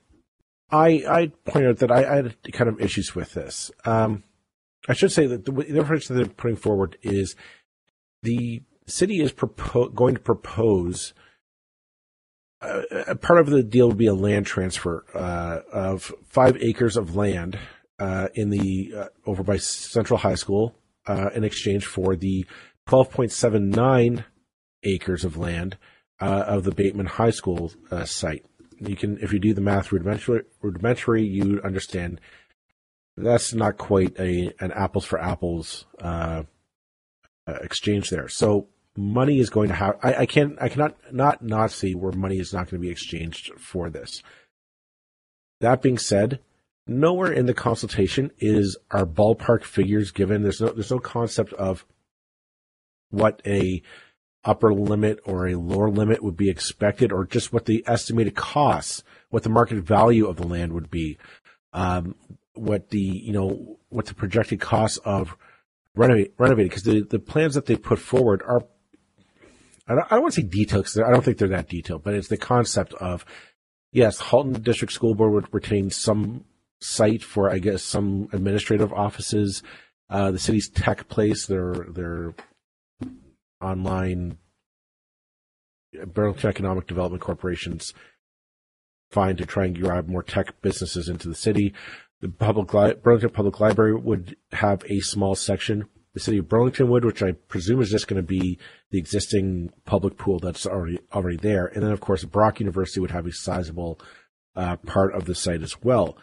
I 0.70 1.04
I 1.08 1.32
pointed 1.46 1.70
out 1.70 1.78
that 1.78 1.92
I, 1.92 2.04
I 2.04 2.16
had 2.16 2.54
kind 2.54 2.70
of 2.70 2.82
issues 2.82 3.16
with 3.16 3.34
this. 3.34 3.72
Um, 3.86 4.24
I 4.88 4.94
should 4.94 5.12
say 5.12 5.28
that 5.28 5.46
the, 5.46 5.52
the 5.52 5.78
information 5.78 6.16
that 6.16 6.24
they're 6.24 6.34
putting 6.34 6.58
forward 6.58 6.98
is 7.02 7.36
the 8.24 8.62
city 8.88 9.22
is 9.22 9.32
propo- 9.32 9.94
going 9.94 10.16
to 10.16 10.22
propose 10.22 11.14
uh, 12.62 13.16
part 13.22 13.40
of 13.40 13.48
the 13.48 13.64
deal 13.64 13.90
would 13.90 13.98
be 13.98 14.08
a 14.08 14.14
land 14.14 14.46
transfer 14.46 15.06
uh, 15.14 15.60
of 15.72 16.14
five 16.28 16.58
acres 16.62 16.98
of 16.98 17.16
land 17.16 17.60
uh, 18.00 18.28
in 18.34 18.50
the 18.50 18.94
uh, 18.96 19.06
over 19.26 19.44
by 19.44 19.58
Central 19.58 20.18
High 20.18 20.36
School 20.36 20.76
uh, 21.08 21.30
in 21.36 21.44
exchange 21.44 21.86
for 21.86 22.16
the 22.16 22.46
12.79 22.88 24.24
acres 24.84 25.24
of 25.24 25.38
land 25.38 25.78
uh, 26.20 26.46
of 26.48 26.64
the 26.64 26.72
Bateman 26.72 27.08
High 27.08 27.32
School 27.32 27.72
site. 28.06 28.46
You 28.80 28.96
can, 28.96 29.18
if 29.22 29.34
you 29.34 29.40
do 29.40 29.54
the 29.54 29.62
math 29.62 29.92
rudimentary, 29.92 30.44
rudimentary, 30.62 31.24
you 31.24 31.62
understand 31.64 32.20
that's 33.18 33.54
not 33.54 33.78
quite 33.78 34.20
a 34.20 34.52
an 34.60 34.72
apples 34.72 35.06
for 35.06 35.20
apples 35.20 35.86
uh, 36.02 36.44
uh, 37.48 37.54
exchange 37.62 38.10
there. 38.10 38.28
So 38.28 38.68
money 38.98 39.40
is 39.40 39.50
going 39.50 39.70
to 39.70 39.76
have. 39.76 39.98
I, 40.04 40.16
I 40.16 40.26
can 40.26 40.58
I 40.60 40.70
cannot 40.70 40.96
not 41.14 41.44
not 41.44 41.72
see 41.72 41.96
where 41.96 42.12
money 42.12 42.40
is 42.40 42.54
not 42.54 42.70
going 42.70 42.82
to 42.82 42.88
be 42.88 42.92
exchanged 42.92 43.52
for 43.58 43.90
this. 43.90 44.22
That 45.62 45.82
being 45.82 45.98
said, 45.98 46.40
nowhere 46.88 47.32
in 47.32 47.46
the 47.46 47.54
consultation 47.54 48.32
is 48.40 48.78
our 48.92 49.06
ballpark 49.06 49.64
figures 49.64 50.12
given. 50.12 50.44
There's 50.44 50.62
no 50.62 50.70
there's 50.70 50.92
no 50.92 51.00
concept 51.00 51.54
of 51.54 51.86
what 53.10 53.42
a 53.46 53.82
upper 54.46 54.74
limit 54.74 55.20
or 55.26 55.48
a 55.48 55.56
lower 55.56 55.90
limit 55.90 56.24
would 56.24 56.38
be 56.38 56.50
expected, 56.50 57.12
or 57.12 57.26
just 57.26 57.52
what 57.52 57.66
the 57.66 57.84
estimated 57.88 58.36
costs, 58.36 59.04
what 59.30 59.44
the 59.44 59.50
market 59.50 59.80
value 59.80 60.28
of 60.28 60.38
the 60.38 60.48
land 60.48 60.72
would 60.74 60.90
be, 60.90 61.18
um, 61.74 62.16
what 62.54 62.90
the 62.90 63.00
you 63.00 63.34
know 63.34 63.78
what 63.90 64.06
the 64.06 64.14
projected 64.14 64.62
costs 64.62 64.98
of 65.00 65.36
renovate 65.96 66.34
renovating 66.38 66.70
because 66.70 66.84
the 66.84 67.02
the 67.02 67.20
plans 67.20 67.56
that 67.56 67.66
they 67.66 67.76
put 67.76 68.00
forward 68.00 68.42
are 68.48 68.64
I 69.88 69.96
don't, 69.96 70.06
I 70.06 70.10
don't 70.16 70.22
want 70.22 70.34
to 70.36 70.42
say 70.42 70.48
detailed 70.48 70.86
because 70.86 70.98
I 71.00 71.12
don't 71.12 71.24
think 71.24 71.38
they're 71.38 71.48
that 71.50 71.70
detailed, 71.70 72.04
but 72.04 72.14
it's 72.14 72.28
the 72.28 72.38
concept 72.38 72.94
of 72.96 73.26
yes, 73.92 74.20
Halton 74.20 74.62
District 74.62 74.94
School 74.94 75.16
Board 75.16 75.34
would 75.34 75.54
retain 75.54 75.90
some 75.90 76.46
site 76.80 77.24
for, 77.24 77.50
I 77.50 77.60
guess, 77.60 77.82
some 77.84 78.30
administrative 78.34 78.94
offices. 78.94 79.64
Uh, 80.10 80.32
the 80.32 80.40
city's 80.40 80.70
tech 80.70 81.08
place, 81.08 81.48
their 81.48 81.74
their 81.90 82.34
online 83.62 84.38
Burlington 86.08 86.50
Economic 86.50 86.88
Development 86.88 87.22
Corporation's 87.22 87.94
fine 89.12 89.36
to 89.38 89.46
try 89.46 89.66
and 89.66 89.80
grab 89.80 90.08
more 90.08 90.24
tech 90.24 90.62
businesses 90.62 91.08
into 91.08 91.30
the 91.30 91.36
city. 91.36 91.74
The 92.22 92.30
public 92.30 92.74
li- 92.74 92.96
Burlington 93.02 93.30
Public 93.30 93.60
Library 93.60 93.96
would 93.96 94.36
have 94.52 94.84
a 94.90 95.00
small 95.00 95.36
section 95.36 95.86
the 96.16 96.22
city 96.22 96.38
of 96.38 96.48
Burlington 96.48 96.90
would, 96.90 97.04
which 97.04 97.22
I 97.22 97.34
presume 97.34 97.82
is 97.82 97.92
just 97.92 98.08
going 98.08 98.22
to 98.22 98.28
be 98.28 98.58
the 98.90 98.98
existing 98.98 99.74
public 99.84 100.18
pool 100.18 100.40
that's 100.40 100.66
already 100.66 100.98
already 101.14 101.36
there, 101.36 101.68
and 101.68 101.84
then 101.84 101.92
of 101.92 102.00
course 102.00 102.24
Brock 102.24 102.62
University 102.62 103.02
would 103.02 103.12
have 103.12 103.28
a 103.28 103.34
sizable 103.34 104.00
uh, 104.56 104.78
part 104.78 105.14
of 105.14 105.26
the 105.26 105.36
site 105.36 105.62
as 105.62 105.82
well. 105.84 106.18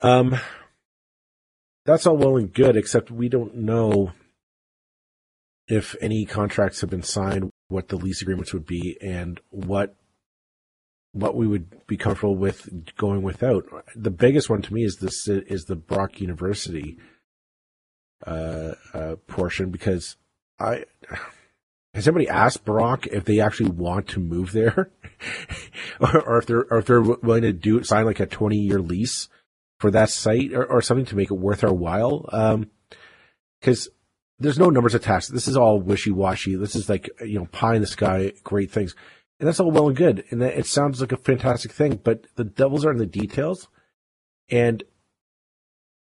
Um, 0.00 0.40
that's 1.84 2.06
all 2.06 2.16
well 2.16 2.38
and 2.38 2.50
good, 2.50 2.76
except 2.76 3.10
we 3.10 3.28
don't 3.28 3.56
know 3.56 4.12
if 5.70 5.94
any 6.00 6.24
contracts 6.24 6.80
have 6.80 6.90
been 6.90 7.02
signed, 7.02 7.50
what 7.68 7.88
the 7.88 7.96
lease 7.96 8.20
agreements 8.20 8.52
would 8.52 8.66
be, 8.66 8.98
and 9.00 9.40
what 9.50 9.94
what 11.12 11.34
we 11.36 11.46
would 11.46 11.86
be 11.86 11.96
comfortable 11.96 12.36
with 12.36 12.68
going 12.96 13.22
without. 13.22 13.64
The 13.96 14.10
biggest 14.10 14.48
one 14.48 14.62
to 14.62 14.74
me 14.74 14.84
is 14.84 14.96
this 14.96 15.28
is 15.28 15.64
the 15.64 15.76
Brock 15.76 16.20
University 16.20 16.98
uh, 18.26 18.72
uh, 18.92 19.16
portion 19.26 19.70
because 19.70 20.16
I 20.58 20.84
has 21.94 22.06
anybody 22.06 22.28
asked 22.28 22.64
Brock 22.64 23.06
if 23.06 23.24
they 23.24 23.40
actually 23.40 23.70
want 23.70 24.08
to 24.08 24.20
move 24.20 24.52
there, 24.52 24.90
or, 26.00 26.20
or, 26.20 26.38
if 26.38 26.46
they're 26.46 26.66
or 26.70 26.78
if 26.78 26.86
they're 26.86 27.00
willing 27.00 27.42
to 27.42 27.52
do 27.52 27.82
sign 27.82 28.06
like 28.06 28.20
a 28.20 28.26
twenty 28.26 28.58
year 28.58 28.80
lease 28.80 29.28
for 29.78 29.90
that 29.90 30.10
site 30.10 30.52
or, 30.52 30.64
or 30.64 30.82
something 30.82 31.06
to 31.06 31.16
make 31.16 31.30
it 31.30 31.38
worth 31.38 31.64
our 31.64 31.72
while? 31.72 32.26
Because 33.60 33.88
um, 33.88 33.92
there's 34.40 34.58
no 34.58 34.70
numbers 34.70 34.94
attached. 34.94 35.32
This 35.32 35.46
is 35.46 35.56
all 35.56 35.80
wishy 35.80 36.10
washy. 36.10 36.56
This 36.56 36.74
is 36.74 36.88
like 36.88 37.08
you 37.20 37.38
know 37.38 37.46
pie 37.46 37.74
in 37.74 37.82
the 37.82 37.86
sky, 37.86 38.32
great 38.42 38.70
things, 38.70 38.94
and 39.38 39.46
that's 39.46 39.60
all 39.60 39.70
well 39.70 39.88
and 39.88 39.96
good, 39.96 40.24
and 40.30 40.42
it 40.42 40.66
sounds 40.66 41.00
like 41.00 41.12
a 41.12 41.16
fantastic 41.18 41.72
thing. 41.72 42.00
But 42.02 42.26
the 42.36 42.44
devils 42.44 42.84
are 42.84 42.90
in 42.90 42.96
the 42.96 43.06
details, 43.06 43.68
and 44.50 44.82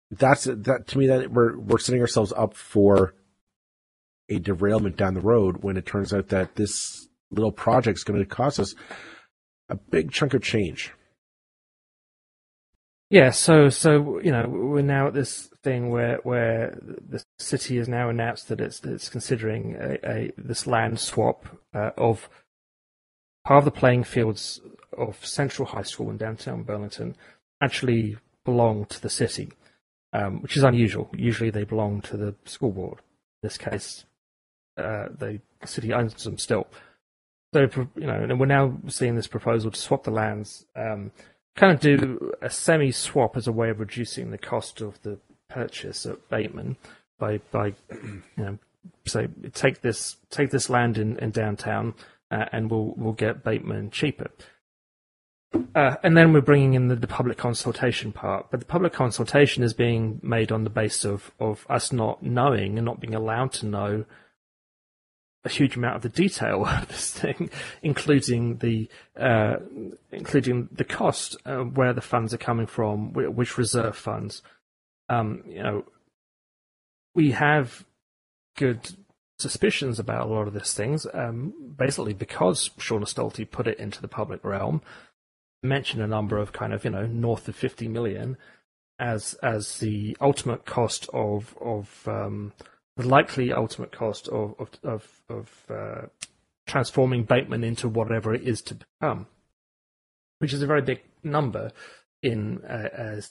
that's 0.09 0.45
that 0.45 0.88
to 0.88 0.97
me 0.97 1.07
that 1.07 1.31
we're 1.31 1.59
we're 1.59 1.79
setting 1.79 2.01
ourselves 2.01 2.33
up 2.36 2.55
for 2.55 3.13
a 4.29 4.39
derailment 4.39 4.95
down 4.95 5.13
the 5.13 5.21
road 5.21 5.57
when 5.62 5.75
it 5.75 5.86
turns 5.86 6.13
out 6.13 6.29
that 6.29 6.55
this 6.55 7.09
little 7.29 7.51
project 7.51 7.97
is 7.97 8.03
going 8.03 8.19
to 8.19 8.25
cost 8.25 8.59
us 8.59 8.73
a 9.67 9.75
big 9.75 10.12
chunk 10.12 10.33
of 10.33 10.41
change. 10.41 10.93
Yeah, 13.13 13.30
so 13.30 13.69
so 13.69 14.19
you 14.21 14.32
know 14.32 14.47
we're 14.49 14.82
now 14.82 15.06
at 15.06 15.13
this 15.13 15.47
thing 15.62 15.91
where 15.91 16.17
where 16.23 16.80
the 16.82 17.23
city 17.38 17.78
has 17.78 17.88
now 17.88 18.10
announced 18.10 18.47
that 18.47 18.60
it's 18.60 18.84
it's 18.84 19.08
considering 19.08 19.76
a, 19.80 19.99
a 20.04 20.32
this 20.36 20.65
land 20.65 20.99
swap 20.99 21.45
uh, 21.76 21.91
of 21.95 22.28
part 23.45 23.60
of 23.60 23.65
the 23.65 23.80
playing 23.80 24.04
fields 24.04 24.62
of 24.97 25.23
Central 25.23 25.67
High 25.67 25.84
School 25.84 26.10
in 26.10 26.17
downtown 26.17 26.63
Burlington 26.63 27.15
actually 27.62 28.17
belong 28.45 28.86
to 28.86 28.99
the 28.99 29.12
city 29.12 29.52
um, 30.12 30.41
which 30.41 30.58
is 30.58 30.63
unusual. 30.63 31.08
Usually 31.15 31.52
they 31.52 31.65
belong 31.65 32.02
to 32.02 32.17
the 32.17 32.34
school 32.45 32.71
board. 32.71 32.97
In 33.43 33.49
this 33.49 33.60
case, 33.60 34.06
uh, 34.76 35.10
the 35.15 35.39
city 35.65 35.93
owns 35.93 36.23
them 36.23 36.39
still. 36.39 36.65
So, 37.54 37.67
you 37.95 38.08
know, 38.08 38.15
and 38.15 38.39
we're 38.39 38.47
now 38.47 38.76
seeing 38.88 39.15
this 39.15 39.28
proposal 39.28 39.69
to 39.69 39.80
swap 39.80 40.04
the 40.04 40.10
lands, 40.10 40.65
um, 40.76 41.12
kind 41.55 41.73
of 41.73 41.79
do 41.79 42.31
a 42.41 42.49
semi 42.49 42.91
swap 42.91 43.37
as 43.37 43.47
a 43.47 43.51
way 43.51 43.69
of 43.69 43.79
reducing 43.79 44.31
the 44.31 44.37
cost 44.37 44.81
of 44.81 45.01
the 45.03 45.19
purchase 45.49 46.05
at 46.05 46.29
Bateman 46.29 46.77
by, 47.19 47.39
by 47.51 47.73
you 47.91 48.21
know, 48.37 48.57
so 49.05 49.27
take 49.53 49.81
this 49.81 50.17
take 50.29 50.49
this 50.49 50.69
land 50.69 50.97
in, 50.97 51.17
in 51.19 51.31
downtown 51.31 51.93
uh, 52.31 52.45
and 52.51 52.69
we'll 52.69 52.93
we'll 52.97 53.13
get 53.13 53.43
Bateman 53.43 53.91
cheaper. 53.91 54.29
Uh, 55.75 55.95
and 56.01 56.17
then 56.17 56.33
we're 56.33 56.41
bringing 56.41 56.73
in 56.73 56.87
the, 56.87 56.95
the, 56.95 57.07
public 57.07 57.37
consultation 57.37 58.11
part. 58.11 58.47
But 58.49 58.59
the 58.59 58.65
public 58.65 58.91
consultation 58.91 59.63
is 59.63 59.73
being 59.73 60.19
made 60.23 60.51
on 60.51 60.63
the 60.63 60.69
basis 60.71 61.05
of, 61.05 61.31
of 61.39 61.67
us 61.69 61.91
not 61.91 62.23
knowing 62.23 62.77
and 62.79 62.85
not 62.85 62.99
being 62.99 63.13
allowed 63.13 63.51
to 63.53 63.67
know 63.67 64.05
a 65.45 65.49
huge 65.49 65.75
amount 65.75 65.97
of 65.97 66.01
the 66.01 66.10
detail 66.10 66.65
of 66.65 66.88
this 66.88 67.12
thing, 67.12 67.49
including 67.82 68.58
the 68.58 68.89
uh, 69.19 69.58
including 70.12 70.69
the 70.71 70.84
cost, 70.84 71.38
uh, 71.45 71.58
where 71.58 71.93
the 71.93 72.01
funds 72.01 72.34
are 72.34 72.38
coming 72.39 72.67
from, 72.67 73.13
which 73.13 73.58
reserve 73.58 73.95
funds. 73.95 74.41
Um, 75.10 75.43
you 75.47 75.62
know, 75.62 75.86
we 77.13 77.32
have 77.32 77.86
good 78.56 78.95
suspicions 79.39 79.99
about 79.99 80.27
a 80.27 80.34
lot 80.34 80.47
of 80.47 80.53
these 80.53 80.73
things, 80.73 81.06
um, 81.13 81.53
basically 81.77 82.13
because 82.13 82.69
Shawna 82.79 83.06
Stolte 83.06 83.49
put 83.49 83.67
it 83.67 83.79
into 83.79 84.01
the 84.01 84.08
public 84.08 84.43
realm, 84.43 84.82
mentioned 85.62 86.01
a 86.01 86.08
number 86.08 86.38
of 86.38 86.53
kind 86.53 86.73
of 86.73 86.84
you 86.84 86.91
know 86.91 87.06
north 87.06 87.47
of 87.47 87.56
50 87.56 87.88
million 87.88 88.38
as 88.99 89.34
as 89.43 89.79
the 89.79 90.15
ultimate 90.21 90.65
cost 90.65 91.10
of 91.13 91.56
of 91.60 92.08
um, 92.08 92.53
the 92.95 93.08
likely 93.08 93.51
ultimate 93.51 93.91
cost 93.91 94.27
of 94.27 94.56
of 94.60 94.69
of, 94.84 95.21
of 95.29 95.49
uh, 95.69 96.08
transforming 96.67 97.23
Bateman 97.23 97.63
into 97.63 97.88
whatever 97.89 98.34
it 98.34 98.43
is 98.43 98.62
to 98.63 98.75
become, 98.75 99.27
which 100.39 100.53
is 100.53 100.62
a 100.62 100.67
very 100.67 100.82
big 100.82 101.01
number 101.23 101.71
in 102.21 102.63
uh, 102.65 103.21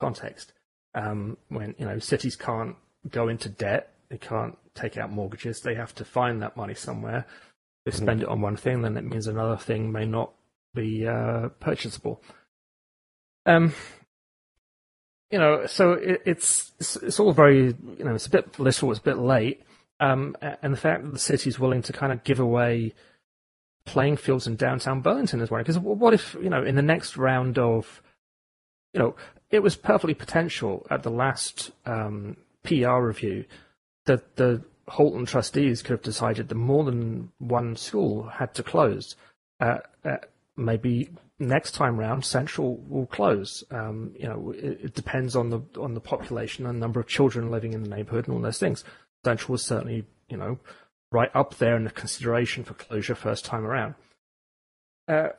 context. 0.00 0.52
Um, 0.94 1.36
when 1.48 1.74
you 1.78 1.86
know 1.86 1.98
cities 1.98 2.36
can't 2.36 2.76
go 3.08 3.28
into 3.28 3.48
debt, 3.48 3.92
they 4.08 4.18
can't 4.18 4.56
take 4.74 4.96
out 4.96 5.10
mortgages, 5.12 5.60
they 5.60 5.74
have 5.74 5.94
to 5.96 6.04
find 6.04 6.42
that 6.42 6.56
money 6.56 6.74
somewhere. 6.74 7.26
They 7.84 7.92
mm-hmm. 7.92 8.02
spend 8.02 8.22
it 8.22 8.28
on 8.28 8.40
one 8.40 8.56
thing, 8.56 8.82
then 8.82 8.96
it 8.96 9.04
means 9.04 9.26
another 9.26 9.56
thing 9.56 9.90
may 9.92 10.04
not 10.04 10.32
be 10.74 11.06
uh, 11.06 11.48
purchasable. 11.60 12.22
Um, 13.46 13.72
you 15.30 15.38
know, 15.38 15.66
so 15.66 15.92
it, 15.92 16.22
it's, 16.26 16.72
it's, 16.80 16.96
it's 16.96 17.20
all 17.20 17.32
very 17.32 17.66
you 17.98 18.04
know 18.04 18.14
it's 18.14 18.26
a 18.26 18.30
bit 18.30 18.58
little, 18.58 18.90
it's 18.90 19.00
a 19.00 19.04
bit 19.04 19.18
late, 19.18 19.62
um, 20.00 20.36
and 20.62 20.72
the 20.72 20.78
fact 20.78 21.04
that 21.04 21.12
the 21.12 21.18
city 21.18 21.48
is 21.48 21.58
willing 21.58 21.82
to 21.82 21.92
kind 21.92 22.12
of 22.12 22.24
give 22.24 22.40
away 22.40 22.94
playing 23.84 24.16
fields 24.16 24.46
in 24.46 24.56
downtown 24.56 25.00
Burlington 25.00 25.40
as 25.40 25.50
well. 25.50 25.60
Because 25.60 25.78
what 25.78 26.14
if 26.14 26.36
you 26.42 26.50
know 26.50 26.62
in 26.62 26.74
the 26.74 26.82
next 26.82 27.16
round 27.16 27.58
of, 27.58 28.02
you 28.92 29.00
know, 29.00 29.16
it 29.50 29.62
was 29.62 29.76
perfectly 29.76 30.14
potential 30.14 30.86
at 30.90 31.02
the 31.02 31.10
last 31.10 31.70
um, 31.86 32.36
PR 32.62 32.98
review 32.98 33.44
that 34.06 34.36
the 34.36 34.62
Halton 34.88 35.26
trustees 35.26 35.82
could 35.82 35.92
have 35.92 36.02
decided 36.02 36.48
that 36.48 36.54
more 36.56 36.84
than 36.84 37.30
one 37.38 37.76
school 37.76 38.24
had 38.24 38.54
to 38.54 38.62
close. 38.62 39.14
Uh, 39.60 39.78
uh, 40.04 40.16
maybe 40.56 41.10
next 41.40 41.72
time 41.72 41.98
round, 41.98 42.24
Central 42.24 42.76
will 42.88 43.06
close. 43.06 43.64
Um, 43.70 44.12
you 44.16 44.28
know, 44.28 44.52
it, 44.52 44.80
it, 44.84 44.94
depends 44.94 45.34
on 45.34 45.50
the 45.50 45.60
on 45.80 45.94
the 45.94 46.00
population 46.00 46.66
and 46.66 46.78
number 46.78 47.00
of 47.00 47.08
children 47.08 47.50
living 47.50 47.72
in 47.72 47.82
the 47.82 47.88
neighbourhood 47.88 48.28
and 48.28 48.36
all 48.36 48.42
those 48.42 48.58
things. 48.58 48.84
Central 49.24 49.52
was 49.52 49.64
certainly, 49.64 50.04
you 50.28 50.36
know, 50.36 50.58
right 51.10 51.30
up 51.34 51.56
there 51.56 51.76
in 51.76 51.84
the 51.84 51.90
consideration 51.90 52.62
for 52.62 52.74
closure 52.74 53.14
first 53.14 53.44
time 53.44 53.66
around. 53.66 53.94
Uh, 55.08 55.30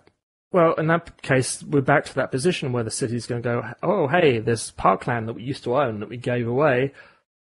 well, 0.52 0.74
in 0.74 0.88
that 0.88 1.22
case, 1.22 1.64
we're 1.64 1.82
back 1.82 2.06
to 2.06 2.16
that 2.16 2.32
position 2.32 2.74
where 2.74 2.84
the 2.84 2.92
city's 2.92 3.26
going 3.26 3.42
to 3.42 3.48
go, 3.48 3.74
oh, 3.82 4.08
hey, 4.08 4.40
this 4.40 4.70
parkland 4.72 5.28
that 5.28 5.34
we 5.34 5.44
used 5.44 5.64
to 5.64 5.78
own 5.78 6.02
that 6.02 6.10
we 6.10 6.18
gave 6.18 6.46
away. 6.46 6.92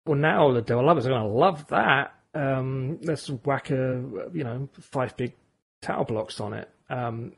Well, 0.07 0.17
now 0.17 0.53
the 0.53 0.63
developers 0.63 1.07
are 1.07 1.11
going 1.11 1.23
to 1.23 1.29
love 1.29 1.67
that. 1.69 2.15
Um, 2.35 3.01
let's 3.03 3.29
whack 3.29 3.71
a, 3.71 4.05
you 4.33 4.45
know, 4.45 4.69
five 4.81 5.17
big 5.17 5.35
tower 5.83 6.05
blocks 6.05 6.41
on 6.41 6.53
it. 6.53 6.71
Um, 6.89 7.33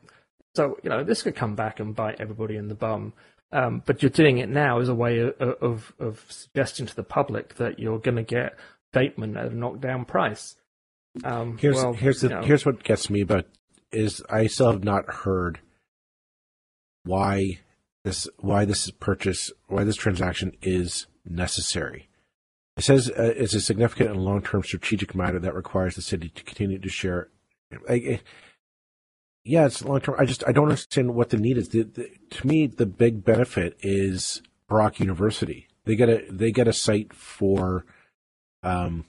so, 0.55 0.77
you 0.83 0.89
know, 0.89 1.03
this 1.03 1.23
could 1.23 1.35
come 1.35 1.55
back 1.55 1.79
and 1.79 1.95
bite 1.95 2.19
everybody 2.19 2.57
in 2.57 2.67
the 2.67 2.75
bum. 2.75 3.13
Um, 3.51 3.83
but 3.85 4.01
you're 4.01 4.09
doing 4.09 4.39
it 4.39 4.49
now 4.49 4.79
as 4.79 4.89
a 4.89 4.95
way 4.95 5.19
of, 5.19 5.39
of, 5.39 5.93
of 5.99 6.25
suggesting 6.29 6.87
to 6.87 6.95
the 6.95 7.03
public 7.03 7.55
that 7.55 7.79
you're 7.79 7.99
going 7.99 8.17
to 8.17 8.23
get 8.23 8.57
Bateman 8.91 9.37
at 9.37 9.51
a 9.51 9.55
knockdown 9.55 10.05
price. 10.05 10.55
Um, 11.23 11.57
here's 11.59 11.75
well, 11.75 11.93
here's 11.93 12.21
the, 12.21 12.41
here's 12.41 12.65
what 12.65 12.83
gets 12.83 13.09
me 13.09 13.21
about 13.21 13.45
is 13.91 14.23
I 14.29 14.47
still 14.47 14.71
have 14.71 14.83
not 14.83 15.05
heard 15.07 15.59
why 17.03 17.59
this 18.03 18.27
why 18.39 18.65
this 18.65 18.89
purchase 18.89 19.51
why 19.67 19.83
this 19.83 19.95
transaction 19.95 20.53
is 20.61 21.05
necessary. 21.23 22.09
It 22.75 22.83
says 22.83 23.09
uh, 23.11 23.33
it's 23.35 23.53
a 23.53 23.61
significant 23.61 24.09
and 24.09 24.25
long 24.25 24.41
term 24.41 24.63
strategic 24.63 25.13
matter 25.13 25.39
that 25.39 25.53
requires 25.53 25.95
the 25.95 26.01
city 26.01 26.29
to 26.29 26.43
continue 26.43 26.79
to 26.79 26.89
share. 26.89 27.29
I, 27.87 28.19
yeah, 29.45 29.65
it's 29.65 29.83
long 29.83 29.99
term. 29.99 30.15
I 30.17 30.25
just 30.25 30.43
I 30.47 30.51
don't 30.51 30.65
understand 30.65 31.15
what 31.15 31.29
the 31.29 31.37
need 31.37 31.57
is. 31.57 31.69
The, 31.69 31.83
the, 31.83 32.09
to 32.29 32.47
me, 32.47 32.67
the 32.67 32.85
big 32.85 33.25
benefit 33.25 33.77
is 33.81 34.41
Brock 34.67 34.99
University. 34.99 35.67
They 35.85 35.95
get 35.95 36.09
a 36.09 36.23
they 36.29 36.51
get 36.51 36.67
a 36.67 36.73
site 36.73 37.13
for, 37.13 37.85
um, 38.61 39.05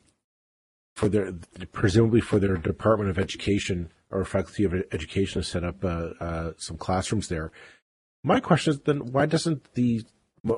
for 0.97 1.09
their 1.09 1.33
presumably 1.73 2.20
for 2.20 2.40
their 2.40 2.57
Department 2.57 3.11
of 3.11 3.18
Education 3.18 3.92
or 4.11 4.25
Faculty 4.25 4.64
of 4.64 4.75
Education 4.90 5.40
to 5.40 5.47
set 5.47 5.62
up 5.62 5.85
uh, 5.85 6.11
uh, 6.20 6.53
some 6.57 6.77
classrooms 6.77 7.29
there. 7.29 7.53
My 8.25 8.40
question 8.40 8.73
is 8.73 8.81
then 8.81 9.12
why 9.12 9.27
doesn't 9.27 9.75
the 9.75 10.05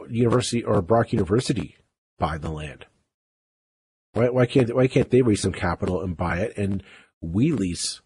university 0.08 0.64
or 0.64 0.80
Brock 0.80 1.12
University 1.12 1.76
buy 2.18 2.38
the 2.38 2.50
land? 2.50 2.86
Why, 4.14 4.30
why 4.30 4.46
can't 4.46 4.74
why 4.74 4.86
can't 4.86 5.10
they 5.10 5.20
raise 5.20 5.42
some 5.42 5.52
capital 5.52 6.00
and 6.00 6.16
buy 6.16 6.38
it 6.38 6.56
and 6.56 6.82
we 7.20 7.52
lease 7.52 8.00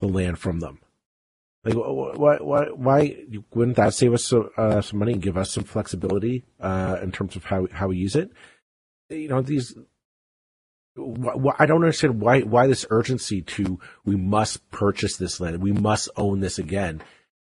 the 0.00 0.08
land 0.08 0.38
from 0.38 0.60
them. 0.60 0.80
Like, 1.64 1.74
why, 1.74 2.38
why, 2.38 2.64
why 2.74 3.16
wouldn't 3.54 3.76
that 3.76 3.92
save 3.92 4.14
us 4.14 4.24
some, 4.24 4.48
uh, 4.56 4.80
some 4.80 4.98
money 4.98 5.12
and 5.12 5.22
give 5.22 5.36
us 5.36 5.52
some 5.52 5.64
flexibility 5.64 6.44
uh, 6.58 6.96
in 7.02 7.12
terms 7.12 7.36
of 7.36 7.44
how 7.44 7.68
how 7.70 7.88
we 7.88 7.98
use 7.98 8.16
it? 8.16 8.30
You 9.10 9.28
know, 9.28 9.42
these. 9.42 9.74
I 10.98 11.66
don't 11.66 11.82
understand 11.82 12.20
why 12.20 12.40
why 12.40 12.66
this 12.66 12.86
urgency 12.90 13.42
to 13.42 13.78
we 14.04 14.16
must 14.16 14.70
purchase 14.70 15.16
this 15.16 15.38
land, 15.38 15.62
we 15.62 15.72
must 15.72 16.08
own 16.16 16.40
this 16.40 16.58
again, 16.58 17.02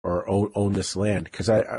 or 0.02 0.28
own, 0.28 0.50
own 0.55 0.72
this 0.72 0.96
land 0.96 1.24
because 1.24 1.48
I, 1.48 1.61
I 1.61 1.78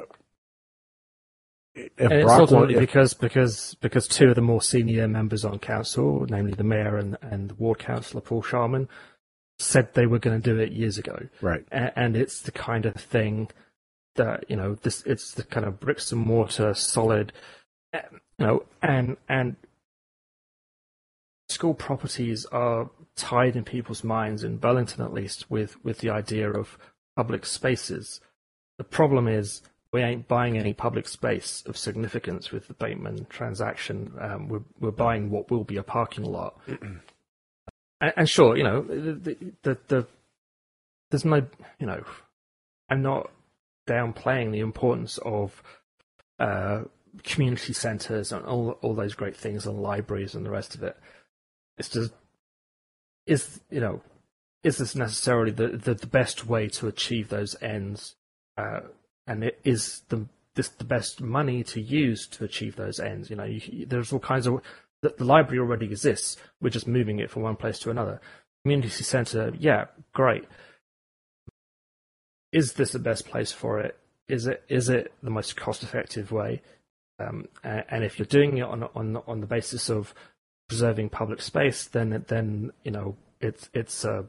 it's 1.76 2.32
ultimately 2.32 2.76
because 2.76 3.14
because 3.14 3.76
because 3.82 4.08
two 4.08 4.30
of 4.30 4.36
the 4.36 4.42
more 4.42 4.62
senior 4.62 5.08
members 5.08 5.44
on 5.44 5.58
council, 5.60 6.26
namely 6.30 6.54
the 6.54 6.64
mayor 6.64 6.98
and 6.98 7.18
and 7.22 7.50
the 7.50 7.56
ward 7.56 7.80
councillor 7.80 8.22
Paul 8.22 8.44
Sharman, 8.44 8.88
said 9.60 9.94
they 9.94 10.06
were 10.06 10.20
going 10.20 10.40
to 10.40 10.54
do 10.54 10.60
it 10.60 10.72
years 10.72 10.98
ago. 10.98 11.28
Right. 11.42 11.66
And, 11.72 12.16
it's 12.16 12.42
the 12.42 12.52
kind 12.52 12.86
of 12.86 12.96
thing 12.96 13.50
that, 14.16 14.46
you 14.50 14.56
know, 14.56 14.76
this, 14.76 15.04
it's 15.04 15.34
the 15.34 15.44
kind 15.44 15.66
of 15.66 15.80
bricks 15.80 16.12
and 16.12 16.22
mortar 16.22 16.74
solid, 16.74 17.34
you 17.94 18.00
know, 18.40 18.64
and, 18.82 19.18
and 19.30 19.56
school 21.50 21.74
properties 21.74 22.46
are 22.48 22.90
tied 23.16 23.56
in 23.56 23.64
people's 23.64 24.04
minds 24.04 24.44
in 24.44 24.58
Burlington 24.58 25.04
at 25.04 25.14
least 25.14 25.50
with, 25.50 25.84
with 25.84 26.00
the 26.00 26.10
idea 26.10 26.50
of 26.50 26.78
public 27.16 27.46
spaces. 27.46 28.22
The 28.78 28.84
problem 28.84 29.28
is 29.28 29.62
we 29.92 30.02
ain't 30.02 30.28
buying 30.28 30.58
any 30.58 30.74
public 30.74 31.08
space 31.08 31.64
of 31.68 31.78
significance 31.78 32.52
with 32.52 32.68
the 32.68 32.74
Bateman 32.74 33.28
transaction. 33.30 34.12
Um, 34.20 34.48
we're, 34.50 34.64
we're 34.80 34.92
buying 34.92 35.30
what 35.30 35.52
will 35.52 35.64
be 35.64 35.78
a 35.78 35.84
parking 35.84 36.26
lot 36.26 36.60
and, 38.04 38.14
and 38.18 38.30
sure, 38.30 38.58
you 38.58 38.64
know, 38.64 38.82
the, 38.82 39.38
the, 39.62 39.78
the 39.88 40.08
there's 41.10 41.24
no, 41.24 41.48
you 41.80 41.88
know, 41.88 42.04
I'm 42.90 43.02
not 43.02 43.32
downplaying 43.88 44.52
the 44.52 44.60
importance 44.60 45.20
of 45.20 45.64
uh, 46.38 46.82
community 47.24 47.72
centres 47.72 48.34
and 48.34 48.46
all 48.46 48.72
all 48.82 48.94
those 48.94 49.14
great 49.14 49.38
things 49.38 49.66
and 49.66 49.80
libraries 49.80 50.36
and 50.36 50.46
the 50.46 50.50
rest 50.50 50.76
of 50.76 50.84
it. 50.84 50.98
It's 51.78 51.90
just 51.90 52.12
is 53.26 53.62
you 53.70 53.80
know 53.80 54.02
is 54.64 54.80
this 54.80 54.96
necessarily 54.96 55.52
the 55.52 55.70
the, 55.70 55.94
the 55.94 56.08
best 56.08 56.46
way 56.46 56.68
to 56.68 56.88
achieve 56.88 57.30
those 57.30 57.56
ends, 57.62 58.16
uh, 58.58 58.82
and 59.28 59.46
it 59.46 59.62
is 59.64 60.02
the 60.10 60.26
this 60.56 60.68
the 60.68 60.84
best 60.84 61.22
money 61.22 61.64
to 61.64 61.80
use 61.80 62.28
to 62.28 62.44
achieve 62.44 62.76
those 62.76 63.00
ends. 63.00 63.30
You 63.30 63.38
know, 63.38 63.46
you, 63.46 63.86
there's 63.86 64.12
all 64.12 64.20
kinds 64.20 64.46
of 64.46 64.62
the, 65.04 65.14
the 65.18 65.26
library 65.26 65.60
already 65.60 65.86
exists. 65.86 66.38
We're 66.62 66.70
just 66.70 66.88
moving 66.88 67.20
it 67.20 67.30
from 67.30 67.44
one 67.44 67.58
place 67.58 67.78
to 67.80 67.92
another. 67.92 68.20
Community 68.64 69.04
center, 69.04 69.54
yeah, 69.60 69.86
great. 70.14 70.46
Is 72.52 72.74
this 72.74 72.94
the 72.94 73.00
best 73.00 73.28
place 73.28 73.52
for 73.52 73.80
it? 73.80 73.98
Is 74.30 74.48
it 74.48 74.64
is 74.70 74.88
it 74.88 75.12
the 75.22 75.30
most 75.30 75.58
cost 75.58 75.84
effective 75.84 76.32
way? 76.32 76.62
Um, 77.20 77.48
and, 77.64 78.04
if 78.04 78.18
you're 78.18 78.26
doing 78.26 78.58
it 78.58 78.64
on 78.64 78.84
on 78.96 79.18
on 79.28 79.42
the 79.42 79.46
basis 79.46 79.90
of 79.90 80.14
preserving 80.70 81.10
public 81.10 81.42
space, 81.42 81.86
then 81.86 82.24
then 82.28 82.72
you 82.84 82.92
know 82.92 83.18
it's 83.42 83.70
it's 83.74 84.06
a 84.06 84.26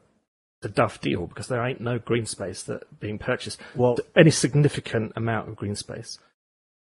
a 0.63 0.69
duff 0.69 1.01
deal 1.01 1.27
because 1.27 1.47
there 1.47 1.65
ain't 1.65 1.81
no 1.81 1.99
green 1.99 2.27
space 2.27 2.63
that 2.65 2.99
being 2.99 3.19
purchased. 3.19 3.61
Well, 3.77 3.99
any 4.17 4.31
significant 4.31 5.13
amount 5.15 5.49
of 5.49 5.57
green 5.57 5.77
space. 5.77 6.19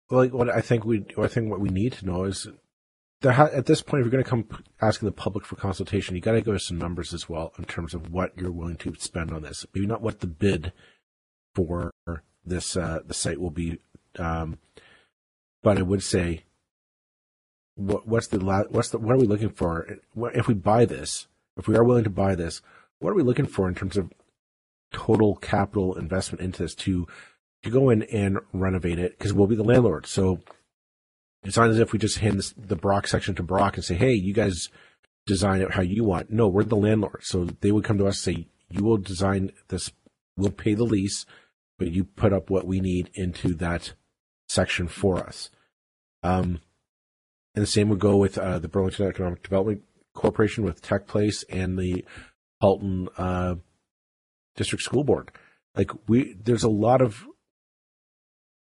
Well, 0.10 0.28
what 0.30 0.50
I 0.50 0.62
think 0.62 0.86
we, 0.86 1.06
I 1.18 1.28
think 1.28 1.52
what 1.52 1.60
we 1.60 1.70
need 1.70 1.94
to 1.94 2.06
know 2.06 2.24
is 2.24 2.48
ha- 3.24 3.50
at 3.54 3.66
this 3.66 3.82
point, 3.82 4.02
if 4.02 4.06
you're 4.06 4.12
going 4.12 4.24
to 4.24 4.30
come 4.30 4.64
asking 4.82 5.08
the 5.08 5.14
public 5.14 5.46
for 5.46 5.56
consultation, 5.56 6.16
you 6.16 6.22
got 6.22 6.34
to 6.34 6.42
give 6.42 6.56
us 6.56 6.68
some 6.68 6.78
numbers 6.78 7.14
as 7.14 7.28
well 7.28 7.54
in 7.58 7.66
terms 7.66 7.94
of 7.94 8.12
what 8.12 8.38
you're 8.38 8.52
willing 8.52 8.78
to 8.78 8.94
spend 9.00 9.32
on 9.32 9.42
this. 9.42 9.66
Maybe 9.74 9.88
not 9.88 10.02
what 10.02 10.20
the 10.20 10.28
bid 10.28 10.72
for 11.56 11.92
this 12.46 12.78
uh, 12.78 13.00
the 13.06 13.14
site 13.14 13.40
will 13.40 13.52
be. 13.52 13.80
Um, 14.18 14.60
but 15.64 15.78
I 15.78 15.82
would 15.82 16.04
say, 16.04 16.44
what, 17.76 18.08
what's 18.08 18.28
the 18.28 18.40
la- 18.40 18.64
what's 18.70 18.90
the 18.90 19.00
what 19.00 19.16
are 19.16 19.20
we 19.20 19.28
looking 19.28 19.50
for 19.50 20.00
if 20.34 20.48
we 20.48 20.54
buy 20.54 20.86
this? 20.86 21.28
If 21.58 21.68
we 21.68 21.76
are 21.76 21.84
willing 21.84 22.04
to 22.04 22.10
buy 22.10 22.36
this, 22.36 22.62
what 23.00 23.12
are 23.12 23.16
we 23.16 23.24
looking 23.24 23.48
for 23.48 23.68
in 23.68 23.76
terms 23.76 23.98
of 23.98 24.12
total 24.94 25.36
capital 25.36 25.98
investment 25.98 26.42
into 26.42 26.64
this 26.64 26.76
to 26.76 27.08
to 27.64 27.70
go 27.70 27.90
in 27.90 28.04
and 28.04 28.40
renovate 28.54 29.00
it? 29.00 29.18
Because 29.18 29.34
we'll 29.34 29.48
be 29.48 29.56
the 29.56 29.64
landlord, 29.64 30.06
so 30.06 30.40
it's 31.48 31.56
not 31.56 31.70
as 31.70 31.80
if 31.80 31.94
we 31.94 32.00
just 32.00 32.18
hand 32.18 32.38
this, 32.38 32.54
the 32.58 32.76
Brock 32.76 33.08
section 33.08 33.34
to 33.36 33.44
Brock 33.44 33.78
and 33.78 33.86
say, 33.86 33.96
"Hey, 33.96 34.14
you 34.14 34.34
guys 34.34 34.68
design 35.26 35.62
it 35.62 35.72
how 35.72 35.82
you 35.82 36.04
want." 36.04 36.30
No, 36.30 36.50
we're 36.50 36.64
the 36.64 36.76
landlord, 36.76 37.24
so 37.24 37.46
they 37.46 37.72
would 37.72 37.86
come 37.86 37.98
to 37.98 38.06
us 38.06 38.28
and 38.28 38.36
say, 38.36 38.48
"You 38.70 38.84
will 38.84 38.98
design 38.98 39.52
this. 39.70 39.92
We'll 40.36 40.52
pay 40.52 40.74
the 40.74 40.84
lease, 40.84 41.26
but 41.80 41.92
you 41.92 42.04
put 42.04 42.34
up 42.34 42.50
what 42.50 42.68
we 42.68 42.82
need 42.82 43.10
into 43.14 43.54
that 43.56 43.94
section 44.50 44.90
for 44.90 45.18
us." 45.18 45.50
Um, 46.22 46.60
and 47.56 47.64
the 47.64 47.68
same 47.68 47.88
would 47.90 48.00
go 48.00 48.18
with 48.18 48.38
uh, 48.38 48.60
the 48.60 48.68
Burlington 48.68 49.08
Economic 49.08 49.42
Development 49.42 49.82
Corporation 50.14 50.66
with 50.66 50.82
Tech 50.82 51.08
Place 51.08 51.44
and 51.50 51.80
the 51.80 52.04
Halton 52.60 53.08
uh, 53.18 53.56
District 54.58 54.84
School 54.84 55.06
Board. 55.06 55.32
Like 55.76 55.92
we, 56.10 56.34
there's 56.34 56.64
a 56.64 56.70
lot 56.70 57.02
of 57.02 57.26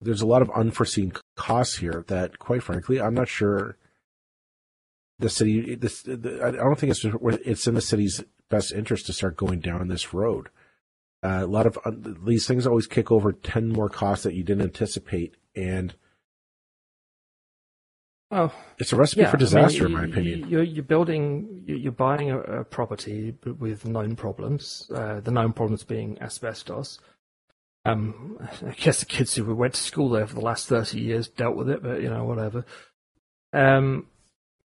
there's 0.03 0.21
a 0.21 0.27
lot 0.27 0.41
of 0.41 0.49
unforeseen 0.51 1.13
costs 1.35 1.77
here 1.77 2.03
that, 2.07 2.39
quite 2.39 2.63
frankly, 2.63 2.99
I'm 3.01 3.13
not 3.13 3.27
sure 3.27 3.77
the 5.19 5.29
city. 5.29 5.75
This 5.75 6.01
the, 6.03 6.41
I 6.43 6.51
don't 6.51 6.77
think 6.77 6.91
it's 6.91 7.05
it's 7.45 7.67
in 7.67 7.75
the 7.75 7.81
city's 7.81 8.23
best 8.49 8.71
interest 8.71 9.05
to 9.07 9.13
start 9.13 9.37
going 9.37 9.59
down 9.59 9.87
this 9.87 10.13
road. 10.13 10.49
Uh, 11.23 11.39
a 11.43 11.47
lot 11.47 11.65
of 11.65 11.77
uh, 11.85 11.91
these 12.25 12.45
things 12.45 12.67
always 12.67 12.87
kick 12.87 13.11
over 13.11 13.31
ten 13.31 13.69
more 13.69 13.89
costs 13.89 14.23
that 14.23 14.33
you 14.33 14.43
didn't 14.43 14.63
anticipate, 14.63 15.35
and 15.55 15.95
well, 18.33 18.51
it's 18.79 18.91
a 18.91 18.95
recipe 18.95 19.21
yeah, 19.21 19.29
for 19.29 19.37
disaster, 19.37 19.85
I 19.85 19.87
mean, 19.87 19.97
in 19.97 20.01
my 20.01 20.05
opinion. 20.05 20.49
You're, 20.49 20.63
you're 20.63 20.83
building, 20.83 21.63
you're 21.67 21.91
buying 21.91 22.31
a, 22.31 22.39
a 22.39 22.63
property 22.63 23.35
with 23.59 23.85
known 23.85 24.15
problems. 24.15 24.89
Uh, 24.93 25.19
the 25.19 25.29
known 25.29 25.53
problems 25.53 25.83
being 25.83 26.19
asbestos. 26.19 26.99
Um, 27.85 28.37
I 28.65 28.71
guess 28.71 28.99
the 28.99 29.05
kids 29.05 29.35
who 29.35 29.53
went 29.55 29.73
to 29.73 29.81
school 29.81 30.09
there 30.09 30.25
for 30.25 30.35
the 30.35 30.41
last 30.41 30.67
thirty 30.67 31.01
years 31.01 31.27
dealt 31.27 31.55
with 31.55 31.69
it, 31.69 31.83
but 31.83 32.01
you 32.01 32.09
know, 32.09 32.23
whatever. 32.23 32.65
Um, 33.51 34.07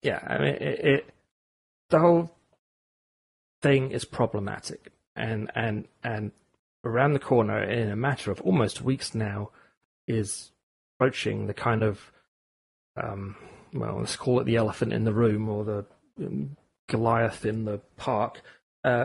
yeah, 0.02 0.20
I 0.26 0.38
mean, 0.38 0.54
it, 0.54 0.84
it 0.84 1.14
the 1.90 2.00
whole 2.00 2.30
thing 3.62 3.92
is 3.92 4.04
problematic, 4.04 4.92
and 5.14 5.50
and 5.54 5.86
and 6.02 6.32
around 6.84 7.12
the 7.12 7.20
corner, 7.20 7.62
in 7.62 7.90
a 7.90 7.96
matter 7.96 8.30
of 8.30 8.40
almost 8.40 8.82
weeks 8.82 9.14
now, 9.14 9.50
is 10.08 10.50
approaching 10.96 11.46
the 11.46 11.54
kind 11.54 11.82
of 11.82 12.10
um, 12.96 13.36
well, 13.72 13.98
let's 13.98 14.16
call 14.16 14.40
it 14.40 14.44
the 14.44 14.56
elephant 14.56 14.92
in 14.92 15.04
the 15.04 15.12
room 15.12 15.48
or 15.48 15.64
the 15.64 15.84
um, 16.24 16.56
Goliath 16.88 17.44
in 17.44 17.64
the 17.64 17.80
park, 17.96 18.40
uh, 18.84 19.04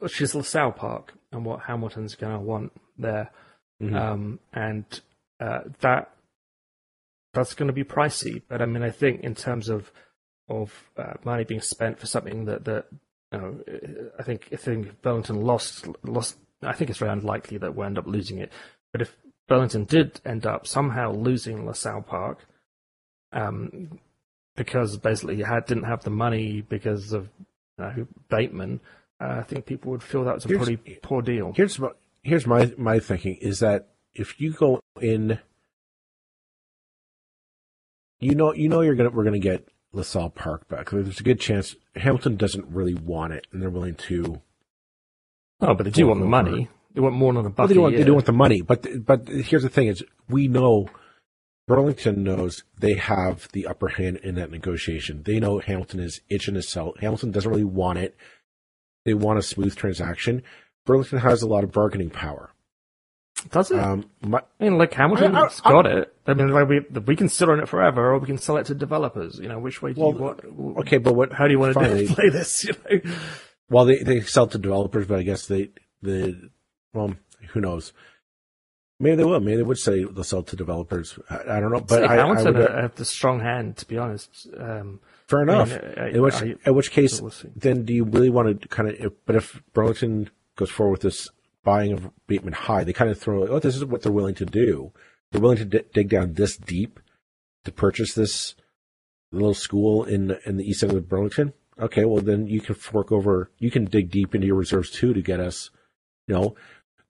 which 0.00 0.20
is 0.20 0.34
LaSalle 0.34 0.72
Park 0.72 1.14
and 1.32 1.44
what 1.44 1.60
Hamilton's 1.62 2.14
going 2.14 2.32
to 2.32 2.40
want 2.40 2.72
there. 2.98 3.30
Mm-hmm. 3.82 3.96
Um, 3.96 4.40
and 4.52 4.84
uh, 5.40 5.60
that 5.80 6.10
that's 7.32 7.54
going 7.54 7.68
to 7.68 7.72
be 7.72 7.84
pricey. 7.84 8.42
But 8.48 8.62
I 8.62 8.66
mean, 8.66 8.82
I 8.82 8.90
think 8.90 9.22
in 9.22 9.34
terms 9.34 9.68
of 9.68 9.92
of 10.48 10.72
uh, 10.96 11.14
money 11.24 11.44
being 11.44 11.60
spent 11.60 11.98
for 11.98 12.06
something 12.06 12.46
that 12.46 12.64
that 12.64 12.86
you 13.32 13.38
know, 13.38 13.58
I 14.18 14.22
think 14.22 14.48
I 14.52 14.56
think 14.56 15.00
Burlington 15.02 15.42
lost 15.42 15.86
lost. 16.04 16.36
I 16.62 16.72
think 16.72 16.90
it's 16.90 16.98
very 16.98 17.12
unlikely 17.12 17.58
that 17.58 17.74
we'll 17.74 17.86
end 17.86 17.98
up 17.98 18.06
losing 18.06 18.38
it. 18.38 18.52
But 18.92 19.02
if 19.02 19.16
Burlington 19.46 19.84
did 19.84 20.20
end 20.24 20.46
up 20.46 20.66
somehow 20.66 21.12
losing 21.12 21.64
LaSalle 21.64 22.02
Park, 22.02 22.46
um, 23.32 24.00
because 24.56 24.96
basically 24.96 25.36
you 25.36 25.44
had 25.44 25.66
didn't 25.66 25.84
have 25.84 26.02
the 26.02 26.10
money 26.10 26.62
because 26.62 27.12
of 27.12 27.28
you 27.78 27.84
know, 27.84 28.06
Bateman, 28.28 28.80
uh, 29.20 29.36
I 29.38 29.42
think 29.42 29.66
people 29.66 29.92
would 29.92 30.02
feel 30.02 30.24
that 30.24 30.34
was 30.34 30.44
a 30.44 30.48
here's, 30.48 30.64
pretty 30.64 30.98
poor 31.02 31.22
deal. 31.22 31.52
Here's 31.54 31.78
my, 31.78 31.90
here's 32.22 32.46
my 32.46 32.72
my 32.76 32.98
thinking 32.98 33.36
is 33.36 33.60
that 33.60 33.88
if 34.14 34.40
you 34.40 34.52
go 34.52 34.80
in, 35.00 35.38
you 38.20 38.34
know 38.34 38.52
you 38.52 38.68
know 38.68 38.80
you're 38.80 38.94
gonna 38.94 39.10
we're 39.10 39.24
gonna 39.24 39.38
get 39.38 39.68
LaSalle 39.92 40.30
Park 40.30 40.68
back. 40.68 40.90
There's 40.90 41.20
a 41.20 41.22
good 41.22 41.40
chance 41.40 41.76
Hamilton 41.96 42.36
doesn't 42.36 42.66
really 42.68 42.94
want 42.94 43.32
it, 43.32 43.46
and 43.52 43.62
they're 43.62 43.70
willing 43.70 43.94
to. 43.94 44.40
Oh, 45.60 45.74
but 45.74 45.84
they 45.84 45.90
do 45.90 46.06
want 46.06 46.20
the 46.20 46.26
money. 46.26 46.68
They 46.94 47.00
want 47.00 47.14
more 47.14 47.32
than 47.32 47.46
a 47.46 47.50
buck. 47.50 47.58
Well, 47.58 47.68
they, 47.68 47.74
do 47.74 47.82
want, 47.82 47.96
they 47.96 48.04
do 48.04 48.14
want 48.14 48.26
the 48.26 48.32
money, 48.32 48.62
but 48.62 48.86
but 49.04 49.28
here's 49.28 49.62
the 49.62 49.68
thing: 49.68 49.88
is 49.88 50.04
we 50.28 50.48
know 50.48 50.88
Burlington 51.66 52.22
knows 52.24 52.64
they 52.78 52.94
have 52.94 53.48
the 53.52 53.66
upper 53.66 53.88
hand 53.88 54.16
in 54.22 54.34
that 54.36 54.50
negotiation. 54.50 55.22
They 55.22 55.38
know 55.38 55.58
Hamilton 55.58 56.00
is 56.00 56.22
itching 56.28 56.54
to 56.54 56.62
sell. 56.62 56.94
Hamilton 57.00 57.30
doesn't 57.30 57.50
really 57.50 57.64
want 57.64 57.98
it. 57.98 58.16
They 59.04 59.14
want 59.14 59.38
a 59.38 59.42
smooth 59.42 59.76
transaction. 59.76 60.42
Burlington 60.88 61.18
has 61.18 61.42
a 61.42 61.46
lot 61.46 61.64
of 61.64 61.70
bargaining 61.70 62.08
power. 62.08 62.50
Does 63.50 63.70
it? 63.70 63.78
Um, 63.78 64.08
my, 64.22 64.38
I 64.58 64.64
mean, 64.64 64.78
like 64.78 64.94
Hamilton's 64.94 65.60
got 65.60 65.86
I, 65.86 65.98
it. 65.98 66.14
I 66.26 66.32
mean, 66.32 66.48
like 66.48 66.66
we 66.66 66.80
we 67.00 67.14
can 67.14 67.28
sit 67.28 67.48
on 67.50 67.60
it 67.60 67.68
forever, 67.68 68.14
or 68.14 68.18
we 68.18 68.26
can 68.26 68.38
sell 68.38 68.56
it 68.56 68.64
to 68.66 68.74
developers. 68.74 69.38
You 69.38 69.48
know, 69.48 69.58
which 69.58 69.82
way 69.82 69.92
do 69.92 70.00
well, 70.00 70.12
you 70.12 70.18
want? 70.18 70.78
Okay, 70.80 70.96
but 70.96 71.14
what? 71.14 71.34
How 71.34 71.46
do 71.46 71.52
you 71.52 71.58
want 71.58 71.74
to 71.74 71.80
play 72.14 72.30
this? 72.30 72.64
You 72.64 72.72
know? 72.72 73.14
Well, 73.68 73.84
they 73.84 74.02
they 74.02 74.22
sell 74.22 74.46
to 74.46 74.56
developers, 74.56 75.06
but 75.06 75.18
I 75.18 75.22
guess 75.24 75.46
they 75.46 75.68
the 76.00 76.50
well, 76.94 77.14
who 77.50 77.60
knows? 77.60 77.92
Maybe 78.98 79.16
they 79.16 79.24
will. 79.24 79.40
Maybe 79.40 79.58
they 79.58 79.62
would 79.62 79.78
say 79.78 80.04
they'll 80.04 80.24
sell 80.24 80.42
to 80.42 80.56
developers. 80.56 81.18
I, 81.28 81.58
I 81.58 81.60
don't 81.60 81.70
know. 81.70 81.80
But 81.80 82.04
I, 82.04 82.16
Hamilton 82.16 82.56
I 82.56 82.58
would, 82.58 82.70
have 82.70 82.94
the 82.96 83.04
strong 83.04 83.40
hand, 83.40 83.76
to 83.76 83.86
be 83.86 83.98
honest. 83.98 84.48
Um, 84.58 85.00
fair 85.28 85.42
enough. 85.42 85.70
I 85.70 86.06
mean, 86.06 86.14
in 86.16 86.22
which, 86.22 86.42
in 86.42 86.74
which 86.74 86.90
case, 86.90 87.20
we'll 87.20 87.32
then 87.54 87.84
do 87.84 87.92
you 87.92 88.04
really 88.04 88.30
want 88.30 88.62
to 88.62 88.68
kind 88.68 88.88
of? 88.88 89.12
But 89.26 89.36
if 89.36 89.62
Burlington 89.74 90.30
goes 90.58 90.70
forward 90.70 90.92
with 90.92 91.02
this 91.02 91.30
buying 91.64 91.92
of 91.92 92.10
Bateman 92.26 92.52
High, 92.52 92.84
they 92.84 92.92
kind 92.92 93.10
of 93.10 93.18
throw, 93.18 93.46
oh, 93.46 93.58
this 93.58 93.76
is 93.76 93.84
what 93.84 94.02
they're 94.02 94.12
willing 94.12 94.34
to 94.34 94.44
do. 94.44 94.92
They're 95.30 95.40
willing 95.40 95.58
to 95.58 95.64
d- 95.64 95.84
dig 95.94 96.08
down 96.08 96.34
this 96.34 96.56
deep 96.56 97.00
to 97.64 97.72
purchase 97.72 98.14
this 98.14 98.54
little 99.30 99.54
school 99.54 100.04
in 100.04 100.36
in 100.46 100.56
the 100.56 100.64
east 100.64 100.82
end 100.82 100.92
of 100.92 101.08
Burlington. 101.08 101.52
Okay, 101.78 102.04
well 102.04 102.22
then 102.22 102.46
you 102.46 102.60
can 102.60 102.74
fork 102.74 103.12
over. 103.12 103.50
You 103.58 103.70
can 103.70 103.84
dig 103.84 104.10
deep 104.10 104.34
into 104.34 104.46
your 104.46 104.56
reserves 104.56 104.90
too 104.90 105.12
to 105.14 105.22
get 105.22 105.40
us. 105.40 105.70
You 106.26 106.34
know, 106.34 106.56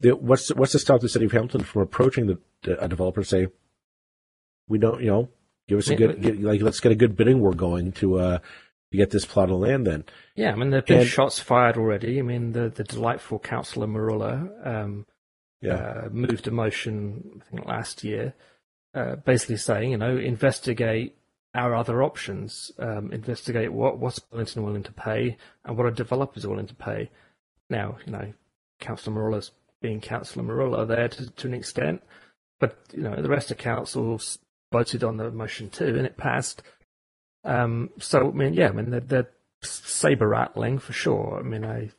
the, 0.00 0.16
what's 0.16 0.52
what's 0.54 0.72
to 0.72 0.78
stop 0.78 1.00
the 1.00 1.08
city 1.08 1.26
of 1.26 1.32
Hamilton 1.32 1.62
from 1.62 1.82
approaching 1.82 2.26
the, 2.26 2.38
the 2.62 2.82
a 2.82 2.88
developer 2.88 3.20
and 3.20 3.26
say, 3.26 3.48
we 4.68 4.78
don't, 4.78 5.00
you 5.00 5.10
know, 5.10 5.28
give 5.68 5.78
us 5.78 5.88
a 5.88 5.96
good, 5.96 6.20
get, 6.20 6.42
like 6.42 6.60
let's 6.60 6.80
get 6.80 6.92
a 6.92 6.96
good 6.96 7.16
bidding 7.16 7.40
war 7.40 7.54
going 7.54 7.92
to 7.92 8.18
uh 8.18 8.38
to 8.90 8.96
get 8.96 9.10
this 9.10 9.24
plot 9.24 9.50
of 9.50 9.58
land. 9.58 9.86
Then, 9.86 10.04
yeah, 10.34 10.52
I 10.52 10.56
mean 10.56 10.70
there've 10.70 10.86
been 10.86 11.00
and, 11.00 11.08
shots 11.08 11.38
fired 11.38 11.76
already. 11.76 12.18
I 12.18 12.22
mean 12.22 12.52
the 12.52 12.68
the 12.68 12.84
delightful 12.84 13.38
councillor 13.38 13.86
Merulla 13.86 14.48
um, 14.64 15.06
yeah. 15.60 15.74
Uh, 15.74 16.08
moved 16.12 16.46
a 16.46 16.52
motion 16.52 17.40
I 17.40 17.50
think 17.50 17.66
last 17.66 18.04
year, 18.04 18.34
uh, 18.94 19.16
basically 19.16 19.56
saying 19.56 19.90
you 19.90 19.98
know 19.98 20.16
investigate 20.16 21.16
our 21.54 21.74
other 21.74 22.02
options, 22.02 22.70
um, 22.78 23.12
investigate 23.12 23.72
what 23.72 23.98
what's 23.98 24.18
Burlington 24.18 24.62
willing 24.62 24.84
to 24.84 24.92
pay 24.92 25.36
and 25.64 25.76
what 25.76 25.86
are 25.86 25.90
developers 25.90 26.46
willing 26.46 26.66
to 26.66 26.74
pay. 26.74 27.10
Now, 27.70 27.98
you 28.06 28.12
know, 28.12 28.32
Councillor 28.80 29.16
Merulla's 29.16 29.50
being 29.80 30.00
Councillor 30.00 30.44
Merulla 30.44 30.86
there 30.86 31.08
to, 31.08 31.30
to 31.30 31.46
an 31.46 31.54
extent. 31.54 32.02
But 32.60 32.76
you 32.92 33.02
know, 33.02 33.20
the 33.20 33.28
rest 33.28 33.50
of 33.50 33.58
council 33.58 34.20
voted 34.72 35.04
on 35.04 35.16
the 35.16 35.30
motion 35.30 35.70
too, 35.70 35.96
and 35.96 36.06
it 36.06 36.16
passed. 36.16 36.62
Um, 37.48 37.90
so 37.98 38.28
I 38.28 38.32
mean, 38.32 38.54
yeah, 38.54 38.68
I 38.68 38.72
mean 38.72 38.90
they're, 38.90 39.00
they're 39.00 39.30
saber 39.62 40.28
rattling 40.28 40.78
for 40.78 40.92
sure. 40.92 41.40
I 41.40 41.42
mean, 41.42 41.64
I 41.64 41.90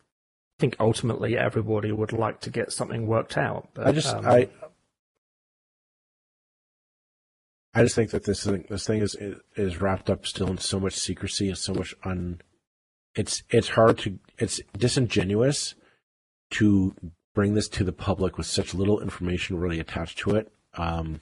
think 0.60 0.76
ultimately 0.80 1.38
everybody 1.38 1.92
would 1.92 2.14
like 2.14 2.42
to 2.42 2.50
get 2.50 2.72
something 2.72 3.08
worked 3.08 3.38
out. 3.38 3.70
But, 3.74 3.88
I 3.88 3.92
just 3.92 4.14
um, 4.14 4.26
I 4.28 4.50
I 7.74 7.84
just 7.84 7.96
think 7.96 8.12
that 8.12 8.26
this 8.26 8.44
thing 8.44 8.66
this 8.70 8.86
thing 8.86 9.02
is 9.02 9.16
is 9.56 9.82
wrapped 9.82 10.10
up 10.10 10.26
still 10.26 10.50
in 10.50 10.58
so 10.58 10.80
much 10.80 10.94
secrecy 10.94 11.48
and 11.48 11.58
so 11.58 11.74
much 11.74 11.96
un. 12.04 12.42
It's 13.16 13.44
it's 13.50 13.70
hard 13.70 13.98
to 14.00 14.20
it's 14.38 14.62
disingenuous 14.78 15.76
to 16.52 16.96
bring 17.34 17.54
this 17.54 17.70
to 17.70 17.84
the 17.84 17.94
public 17.94 18.38
with 18.38 18.48
such 18.48 18.74
little 18.74 19.00
information 19.00 19.58
really 19.58 19.80
attached 19.80 20.20
to 20.20 20.36
it, 20.36 20.52
um, 20.76 21.22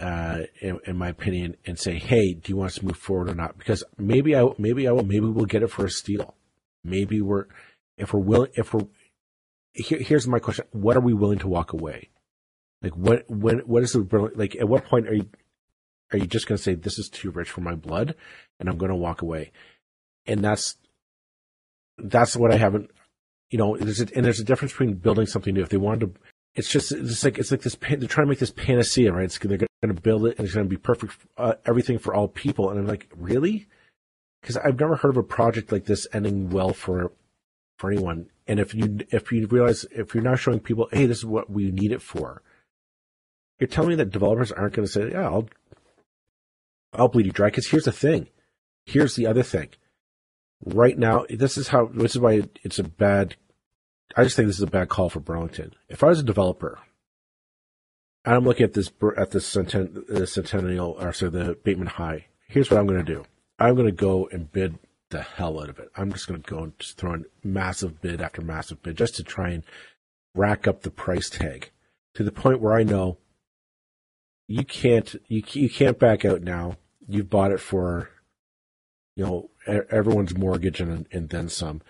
uh, 0.00 0.40
in, 0.60 0.78
in, 0.86 0.96
my 0.96 1.08
opinion, 1.08 1.56
and 1.66 1.78
say, 1.78 1.98
"Hey, 1.98 2.34
do 2.34 2.50
you 2.50 2.56
want 2.56 2.72
us 2.72 2.78
to 2.78 2.86
move 2.86 2.96
forward 2.96 3.30
or 3.30 3.34
not?" 3.34 3.56
Because 3.58 3.84
maybe 3.96 4.34
I, 4.36 4.46
maybe 4.58 4.88
I 4.88 4.92
will, 4.92 5.04
maybe 5.04 5.26
we'll 5.26 5.44
get 5.44 5.62
it 5.62 5.70
for 5.70 5.84
a 5.84 5.90
steal. 5.90 6.34
Maybe 6.82 7.20
we're, 7.20 7.46
if 7.96 8.12
we're 8.12 8.20
willing, 8.20 8.50
if 8.54 8.74
we're, 8.74 8.86
here, 9.72 10.00
here's 10.00 10.26
my 10.26 10.38
question: 10.38 10.66
What 10.72 10.96
are 10.96 11.00
we 11.00 11.14
willing 11.14 11.38
to 11.40 11.48
walk 11.48 11.72
away? 11.72 12.10
Like, 12.82 12.96
what, 12.96 13.24
when, 13.30 13.60
what 13.60 13.82
is 13.82 13.92
the 13.92 14.32
like? 14.34 14.56
At 14.56 14.68
what 14.68 14.84
point 14.84 15.08
are 15.08 15.14
you, 15.14 15.28
are 16.12 16.18
you 16.18 16.26
just 16.26 16.46
going 16.46 16.56
to 16.56 16.62
say 16.62 16.74
this 16.74 16.98
is 16.98 17.08
too 17.08 17.30
rich 17.30 17.50
for 17.50 17.60
my 17.60 17.74
blood, 17.74 18.14
and 18.58 18.68
I'm 18.68 18.78
going 18.78 18.90
to 18.90 18.96
walk 18.96 19.22
away? 19.22 19.52
And 20.26 20.42
that's, 20.42 20.76
that's 21.98 22.36
what 22.36 22.52
I 22.52 22.56
haven't 22.56 22.90
you 23.54 23.58
know, 23.58 23.76
there's 23.76 24.00
a, 24.00 24.08
and 24.16 24.24
there's 24.24 24.40
a 24.40 24.44
difference 24.44 24.72
between 24.72 24.94
building 24.94 25.26
something 25.26 25.54
new. 25.54 25.62
If 25.62 25.68
they 25.68 25.76
wanted 25.76 26.00
to 26.00 26.20
it's 26.56 26.70
just 26.70 26.92
it's 26.92 27.24
like 27.24 27.38
it's 27.38 27.50
like 27.50 27.62
this. 27.62 27.74
They're 27.74 27.98
trying 28.08 28.26
to 28.26 28.30
make 28.30 28.38
this 28.38 28.52
panacea, 28.52 29.12
right? 29.12 29.24
It's, 29.24 29.38
they're 29.38 29.58
going 29.58 29.68
to 29.82 30.00
build 30.00 30.26
it, 30.26 30.38
and 30.38 30.46
it's 30.46 30.54
going 30.54 30.66
to 30.66 30.70
be 30.70 30.76
perfect, 30.76 31.14
uh, 31.36 31.54
everything 31.66 31.98
for 31.98 32.14
all 32.14 32.28
people. 32.28 32.70
And 32.70 32.78
I'm 32.78 32.86
like, 32.86 33.08
really? 33.16 33.66
Because 34.40 34.56
I've 34.56 34.78
never 34.78 34.96
heard 34.96 35.10
of 35.10 35.16
a 35.16 35.22
project 35.22 35.72
like 35.72 35.86
this 35.86 36.06
ending 36.12 36.50
well 36.50 36.72
for 36.72 37.12
for 37.78 37.90
anyone. 37.90 38.30
And 38.46 38.60
if 38.60 38.74
you 38.74 38.98
if 39.10 39.32
you 39.32 39.46
realize 39.46 39.84
if 39.90 40.14
you're 40.14 40.22
now 40.22 40.36
showing 40.36 40.60
people, 40.60 40.88
hey, 40.92 41.06
this 41.06 41.18
is 41.18 41.26
what 41.26 41.50
we 41.50 41.70
need 41.70 41.92
it 41.92 42.02
for, 42.02 42.42
you're 43.58 43.68
telling 43.68 43.90
me 43.90 43.96
that 43.96 44.10
developers 44.10 44.52
aren't 44.52 44.74
going 44.74 44.86
to 44.86 44.92
say, 44.92 45.10
yeah, 45.10 45.24
I'll 45.24 45.48
I'll 46.92 47.08
bleed 47.08 47.26
you 47.26 47.32
dry. 47.32 47.48
Because 47.48 47.68
here's 47.68 47.84
the 47.84 47.92
thing, 47.92 48.28
here's 48.86 49.16
the 49.16 49.26
other 49.26 49.42
thing. 49.42 49.70
Right 50.64 50.96
now, 50.96 51.26
this 51.28 51.58
is 51.58 51.68
how 51.68 51.86
this 51.86 52.14
is 52.14 52.20
why 52.20 52.44
it's 52.62 52.78
a 52.78 52.84
bad 52.84 53.34
I 54.16 54.24
just 54.24 54.36
think 54.36 54.46
this 54.46 54.56
is 54.56 54.62
a 54.62 54.68
bad 54.68 54.88
call 54.88 55.08
for 55.08 55.20
Burlington. 55.20 55.72
If 55.88 56.02
I 56.02 56.08
was 56.08 56.20
a 56.20 56.24
developer, 56.24 56.78
and 58.24 58.34
I'm 58.34 58.44
looking 58.44 58.64
at 58.64 58.74
this 58.74 58.90
at 59.16 59.30
this 59.32 59.46
Centennial 59.46 60.96
or 60.98 61.12
so 61.12 61.28
the 61.28 61.58
Bateman 61.62 61.88
High, 61.88 62.26
here's 62.48 62.70
what 62.70 62.80
I'm 62.80 62.86
going 62.86 63.04
to 63.04 63.14
do. 63.14 63.24
I'm 63.58 63.74
going 63.74 63.86
to 63.86 63.92
go 63.92 64.28
and 64.32 64.50
bid 64.50 64.78
the 65.10 65.22
hell 65.22 65.60
out 65.60 65.68
of 65.68 65.78
it. 65.78 65.90
I'm 65.96 66.12
just 66.12 66.26
going 66.26 66.42
to 66.42 66.50
go 66.50 66.62
and 66.64 66.78
just 66.78 66.96
throw 66.96 67.14
in 67.14 67.24
massive 67.42 68.00
bid 68.00 68.20
after 68.20 68.42
massive 68.42 68.82
bid 68.82 68.96
just 68.96 69.16
to 69.16 69.22
try 69.22 69.50
and 69.50 69.62
rack 70.34 70.66
up 70.66 70.82
the 70.82 70.90
price 70.90 71.30
tag 71.30 71.70
to 72.14 72.22
the 72.24 72.32
point 72.32 72.60
where 72.60 72.74
I 72.74 72.82
know 72.82 73.18
you 74.48 74.64
can't 74.64 75.14
you 75.28 75.42
you 75.52 75.70
can't 75.70 75.98
back 75.98 76.24
out 76.24 76.42
now. 76.42 76.76
You've 77.08 77.30
bought 77.30 77.52
it 77.52 77.60
for 77.60 78.10
you 79.16 79.24
know 79.24 79.50
everyone's 79.66 80.36
mortgage 80.36 80.80
and 80.80 81.06
and 81.12 81.28
then 81.28 81.48
some. 81.48 81.82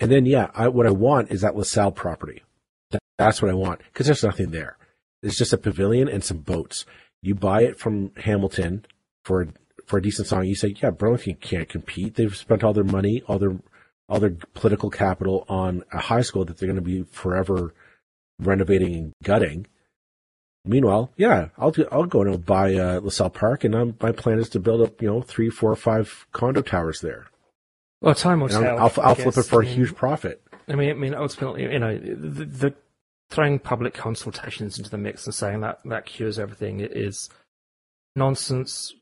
And 0.00 0.10
then, 0.10 0.26
yeah, 0.26 0.50
I, 0.54 0.68
what 0.68 0.86
I 0.86 0.90
want 0.90 1.30
is 1.30 1.42
that 1.42 1.56
LaSalle 1.56 1.92
property. 1.92 2.42
That, 2.90 3.00
that's 3.18 3.40
what 3.40 3.50
I 3.50 3.54
want 3.54 3.80
because 3.92 4.06
there's 4.06 4.24
nothing 4.24 4.50
there. 4.50 4.76
It's 5.22 5.36
just 5.36 5.52
a 5.52 5.58
pavilion 5.58 6.08
and 6.08 6.24
some 6.24 6.38
boats. 6.38 6.86
You 7.22 7.34
buy 7.34 7.62
it 7.62 7.78
from 7.78 8.12
Hamilton 8.16 8.86
for 9.24 9.48
for 9.86 9.98
a 9.98 10.02
decent 10.02 10.28
song. 10.28 10.46
You 10.46 10.54
say, 10.54 10.74
yeah, 10.82 10.90
Burlington 10.90 11.34
can't 11.34 11.68
compete. 11.68 12.14
They've 12.14 12.34
spent 12.34 12.64
all 12.64 12.72
their 12.72 12.82
money, 12.82 13.22
all 13.28 13.38
their 13.38 13.56
all 14.08 14.18
their 14.18 14.36
political 14.54 14.90
capital 14.90 15.44
on 15.48 15.84
a 15.92 16.00
high 16.00 16.22
school 16.22 16.44
that 16.46 16.56
they're 16.56 16.66
going 16.66 16.76
to 16.76 16.82
be 16.82 17.04
forever 17.12 17.74
renovating 18.40 18.94
and 18.94 19.12
gutting. 19.22 19.66
Meanwhile, 20.64 21.12
yeah, 21.16 21.48
I'll 21.56 21.70
do, 21.70 21.86
I'll 21.90 22.04
go 22.04 22.22
and 22.22 22.44
buy 22.44 22.74
uh, 22.74 23.00
LaSalle 23.00 23.30
Park, 23.30 23.64
and 23.64 23.74
I'm, 23.74 23.96
my 24.00 24.12
plan 24.12 24.38
is 24.38 24.48
to 24.50 24.60
build 24.60 24.82
up, 24.82 25.00
you 25.00 25.08
know, 25.08 25.22
three, 25.22 25.48
four, 25.48 25.74
five 25.76 26.26
condo 26.32 26.60
towers 26.60 27.00
there. 27.00 27.29
Well, 28.00 28.14
time 28.14 28.40
will 28.40 28.48
tell. 28.48 28.78
I'll, 28.78 28.92
I'll 29.02 29.14
flip 29.14 29.36
it 29.36 29.42
for 29.42 29.62
a 29.62 29.66
huge 29.66 29.94
profit. 29.94 30.42
I 30.68 30.74
mean, 30.74 30.90
I 30.90 30.94
mean, 30.94 31.14
ultimately, 31.14 31.62
you 31.64 31.78
know, 31.78 31.98
the, 31.98 32.44
the, 32.44 32.74
throwing 33.28 33.58
public 33.58 33.94
consultations 33.94 34.78
into 34.78 34.90
the 34.90 34.98
mix 34.98 35.26
and 35.26 35.34
saying 35.34 35.60
that 35.60 35.80
that 35.84 36.06
cures 36.06 36.38
everything 36.38 36.80
is 36.80 37.28
nonsense. 38.16 38.94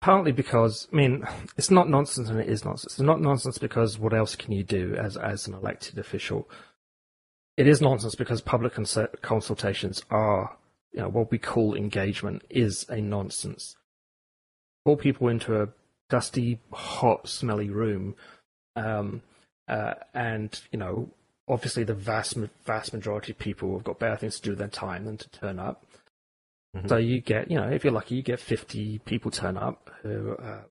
Partly 0.00 0.32
because, 0.32 0.88
I 0.92 0.96
mean, 0.96 1.24
it's 1.56 1.70
not 1.70 1.88
nonsense 1.88 2.28
and 2.28 2.40
it 2.40 2.48
is 2.48 2.64
nonsense. 2.64 2.94
It's 2.94 3.00
not 3.00 3.20
nonsense 3.20 3.58
because 3.58 3.98
what 3.98 4.14
else 4.14 4.36
can 4.36 4.52
you 4.52 4.64
do 4.64 4.94
as 4.94 5.16
as 5.16 5.46
an 5.46 5.54
elected 5.54 5.98
official? 5.98 6.48
It 7.56 7.66
is 7.66 7.80
nonsense 7.80 8.14
because 8.14 8.42
public 8.42 8.74
consultations 9.22 10.02
are, 10.10 10.56
you 10.92 11.00
know, 11.00 11.08
what 11.08 11.30
we 11.30 11.38
call 11.38 11.74
engagement 11.74 12.42
is 12.50 12.84
a 12.90 13.00
nonsense. 13.00 13.76
Pull 14.84 14.96
people 14.96 15.28
into 15.28 15.60
a 15.60 15.68
dusty, 16.10 16.60
hot, 16.70 17.28
smelly 17.28 17.70
room 17.70 18.14
um, 18.76 19.22
uh, 19.68 19.94
and 20.14 20.60
you 20.70 20.78
know, 20.78 21.10
obviously, 21.48 21.84
the 21.84 21.94
vast 21.94 22.36
vast 22.64 22.92
majority 22.92 23.32
of 23.32 23.38
people 23.38 23.74
have 23.74 23.84
got 23.84 23.98
better 23.98 24.16
things 24.16 24.36
to 24.36 24.42
do 24.42 24.50
with 24.50 24.58
their 24.58 24.68
time 24.68 25.04
than 25.04 25.16
to 25.16 25.28
turn 25.30 25.58
up. 25.58 25.84
Mm-hmm. 26.76 26.88
So 26.88 26.96
you 26.96 27.20
get, 27.20 27.50
you 27.50 27.56
know, 27.56 27.68
if 27.68 27.84
you're 27.84 27.92
lucky, 27.92 28.16
you 28.16 28.22
get 28.22 28.40
50 28.40 29.00
people 29.00 29.30
turn 29.30 29.56
up 29.56 29.90
who 30.02 30.36
uh, 30.36 30.62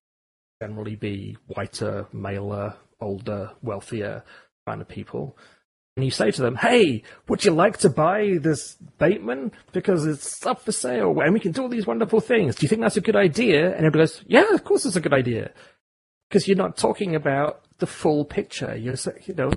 generally 0.62 0.96
be 0.96 1.38
whiter, 1.48 2.08
maler, 2.14 2.76
older, 3.02 3.52
wealthier 3.62 4.24
kind 4.68 4.82
of 4.82 4.88
people. 4.88 5.38
And 5.98 6.04
you 6.04 6.12
say 6.12 6.30
to 6.30 6.42
them, 6.42 6.56
"Hey, 6.58 7.04
would 7.30 7.46
you 7.46 7.52
like 7.52 7.78
to 7.78 7.90
buy 7.90 8.38
this 8.42 8.76
Bateman 9.00 9.54
because 9.72 10.06
it's 10.06 10.46
up 10.46 10.62
for 10.62 10.74
sale 10.74 11.18
and 11.22 11.34
we 11.34 11.40
can 11.40 11.54
do 11.54 11.62
all 11.62 11.70
these 11.70 11.88
wonderful 11.88 12.20
things? 12.20 12.56
Do 12.56 12.66
you 12.66 12.68
think 12.68 12.82
that's 12.82 12.98
a 12.98 13.02
good 13.02 13.16
idea?" 13.16 13.68
And 13.68 13.86
everybody 13.86 14.00
goes, 14.00 14.22
"Yeah, 14.28 14.54
of 14.54 14.66
course 14.66 14.86
it's 14.86 14.98
a 14.98 15.02
good 15.02 15.14
idea." 15.14 15.52
Because 16.36 16.50
you're 16.50 16.58
not 16.58 16.76
talking 16.76 17.16
about 17.16 17.62
the 17.78 17.88
full 17.88 18.26
picture. 18.26 18.76
You're, 18.76 18.98
you 19.26 19.36
know, 19.36 19.54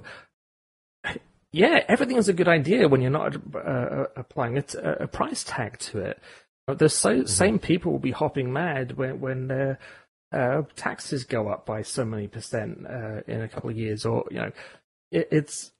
yeah, 1.51 1.83
everything 1.89 2.19
is 2.19 2.29
a 2.29 2.33
good 2.33 2.47
idea 2.47 2.87
when 2.87 3.01
you're 3.01 3.11
not 3.11 3.35
uh, 3.53 3.59
uh 3.59 4.05
applying 4.15 4.59
a, 4.59 4.65
a, 5.01 5.09
price 5.09 5.43
tag 5.43 5.81
to 5.81 5.99
it. 5.99 6.23
The 6.69 6.89
so, 6.89 7.17
mm-hmm. 7.17 7.27
same 7.27 7.59
people 7.59 7.91
will 7.91 7.99
be 7.99 8.13
hopping 8.13 8.53
mad 8.53 8.97
when 8.97 9.19
when 9.19 9.49
their 9.49 9.81
uh, 10.31 10.63
taxes 10.77 11.25
go 11.25 11.49
up 11.49 11.67
by 11.67 11.83
so 11.83 12.05
many 12.05 12.29
percent 12.29 12.87
uh, 12.87 13.23
in 13.27 13.41
a 13.41 13.49
couple 13.49 13.71
of 13.71 13.77
years, 13.77 14.07
or 14.07 14.25
you 14.31 14.37
know, 14.37 14.53
it, 15.11 15.27
it's, 15.33 15.73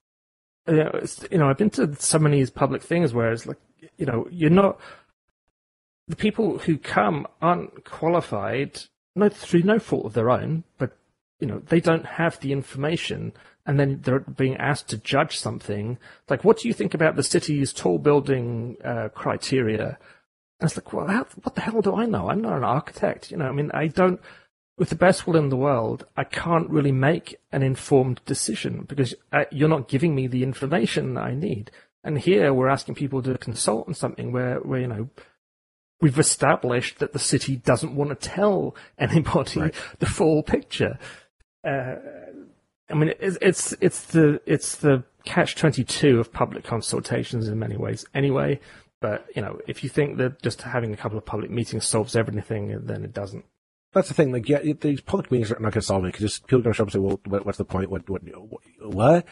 you 0.67 0.79
know, 0.79 0.91
it's 0.95 1.25
you 1.31 1.39
know, 1.39 1.49
I've 1.49 1.59
been 1.59 1.71
to 1.71 1.95
so 2.01 2.19
many 2.19 2.45
public 2.47 2.83
things 2.83 3.15
where 3.15 3.31
it's 3.31 3.47
like, 3.47 3.61
you 3.99 4.07
know, 4.07 4.27
you're 4.33 4.51
not 4.51 4.81
the 6.09 6.17
people 6.17 6.59
who 6.59 6.77
come 6.77 7.29
aren't 7.41 7.85
qualified, 7.85 8.81
no 9.15 9.29
through 9.29 9.63
no 9.63 9.79
fault 9.79 10.07
of 10.07 10.15
their 10.15 10.31
own, 10.31 10.65
but 10.79 10.97
you 11.41 11.47
know, 11.47 11.61
they 11.69 11.81
don't 11.81 12.07
have 12.07 12.41
the 12.41 12.53
information 12.53 13.33
and 13.67 13.79
then 13.79 14.01
they're 14.03 14.21
being 14.21 14.57
asked 14.57 14.89
to 14.89 14.97
judge 14.97 15.39
something. 15.39 15.99
Like, 16.29 16.43
what 16.43 16.59
do 16.59 16.69
you 16.69 16.75
think 16.75 16.95
about 16.95 17.17
the 17.17 17.23
city's 17.23 17.73
tall 17.73 17.99
building 17.99 18.77
uh, 18.83 19.11
criteria? 19.15 19.99
And 20.59 20.69
it's 20.69 20.77
like, 20.77 20.93
well, 20.93 21.07
how, 21.07 21.27
what 21.43 21.55
the 21.55 21.61
hell 21.61 21.83
do 21.83 21.95
I 21.95 22.07
know? 22.07 22.31
I'm 22.31 22.41
not 22.41 22.57
an 22.57 22.65
architect. 22.65 23.31
You 23.31 23.37
know, 23.37 23.47
I 23.47 23.53
mean, 23.53 23.71
I 23.75 23.89
don't, 23.89 24.21
with 24.79 24.89
the 24.89 24.97
best 24.97 25.27
will 25.27 25.37
in 25.37 25.51
the 25.51 25.57
world, 25.57 26.07
I 26.17 26.25
can't 26.25 26.71
really 26.71 26.93
make 26.93 27.37
an 27.53 27.63
informed 27.63 28.23
decision 28.25 28.87
because 28.89 29.15
uh, 29.33 29.45
you're 29.51 29.69
not 29.69 29.89
giving 29.89 30.15
me 30.15 30.27
the 30.27 30.45
information 30.45 31.15
that 31.15 31.25
I 31.25 31.35
need. 31.35 31.71
And 32.03 32.19
here 32.19 32.55
we're 32.55 32.69
asking 32.69 32.95
people 32.95 33.23
to 33.23 33.37
consult 33.37 33.87
on 33.87 33.95
something 33.95 34.33
where, 34.33 34.61
where 34.61 34.81
you 34.81 34.87
know, 34.87 35.11
we've 36.01 36.19
established 36.19 36.99
that 36.99 37.13
the 37.13 37.19
city 37.19 37.57
doesn't 37.57 37.95
want 37.95 38.11
to 38.11 38.29
tell 38.29 38.75
anybody 38.99 39.61
right. 39.61 39.75
the 39.99 40.07
full 40.07 40.43
picture 40.43 40.99
uh, 41.65 41.97
I 42.91 42.95
mean, 42.95 43.13
it's, 43.21 43.37
it's 43.41 43.75
it's 43.81 44.05
the 44.07 44.41
it's 44.47 44.77
the 44.77 45.05
catch 45.25 45.57
twenty 45.57 45.85
two 45.85 46.21
of 46.21 46.33
public 46.33 46.65
consultations 46.65 47.49
in 47.49 47.59
many 47.59 47.77
ways. 47.77 48.07
Anyway, 48.15 48.61
but 49.01 49.27
you 49.35 49.43
know, 49.43 49.61
if 49.67 49.85
you 49.85 49.91
think 49.91 50.17
that 50.19 50.41
just 50.43 50.63
having 50.63 50.93
a 50.93 50.97
couple 50.97 51.19
of 51.19 51.27
public 51.27 51.51
meetings 51.51 51.87
solves 51.87 52.17
everything, 52.17 52.81
then 52.85 53.05
it 53.05 53.13
doesn't. 53.13 53.45
That's 53.93 54.09
the 54.09 54.15
thing. 54.15 54.33
Like, 54.33 54.49
yeah, 54.49 54.61
these 54.81 55.01
public 55.01 55.31
meetings 55.31 55.51
are 55.51 55.55
not 55.55 55.73
going 55.73 55.81
to 55.81 55.83
solve 55.83 56.05
it 56.05 56.09
because 56.09 56.21
just 56.21 56.47
people 56.47 56.61
are 56.61 56.63
going 56.63 56.73
to 56.73 56.77
show 56.77 56.85
up 56.85 56.89
and 56.89 56.93
say, 56.93 56.99
"Well, 56.99 57.21
what, 57.27 57.45
what's 57.45 57.59
the 57.59 57.65
point? 57.65 57.91
What, 57.91 58.09
what, 58.09 58.23
what?" 58.81 59.27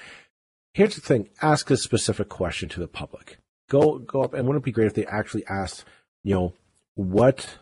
Here's 0.74 0.94
the 0.94 1.00
thing: 1.00 1.30
ask 1.40 1.70
a 1.70 1.76
specific 1.76 2.28
question 2.28 2.68
to 2.70 2.80
the 2.80 2.88
public. 2.88 3.38
Go, 3.68 3.98
go 3.98 4.22
up, 4.22 4.34
and 4.34 4.46
wouldn't 4.46 4.62
it 4.62 4.66
be 4.66 4.72
great 4.72 4.86
if 4.86 4.94
they 4.94 5.06
actually 5.06 5.44
asked, 5.46 5.84
you 6.26 6.34
know, 6.34 6.52
what 6.96 7.58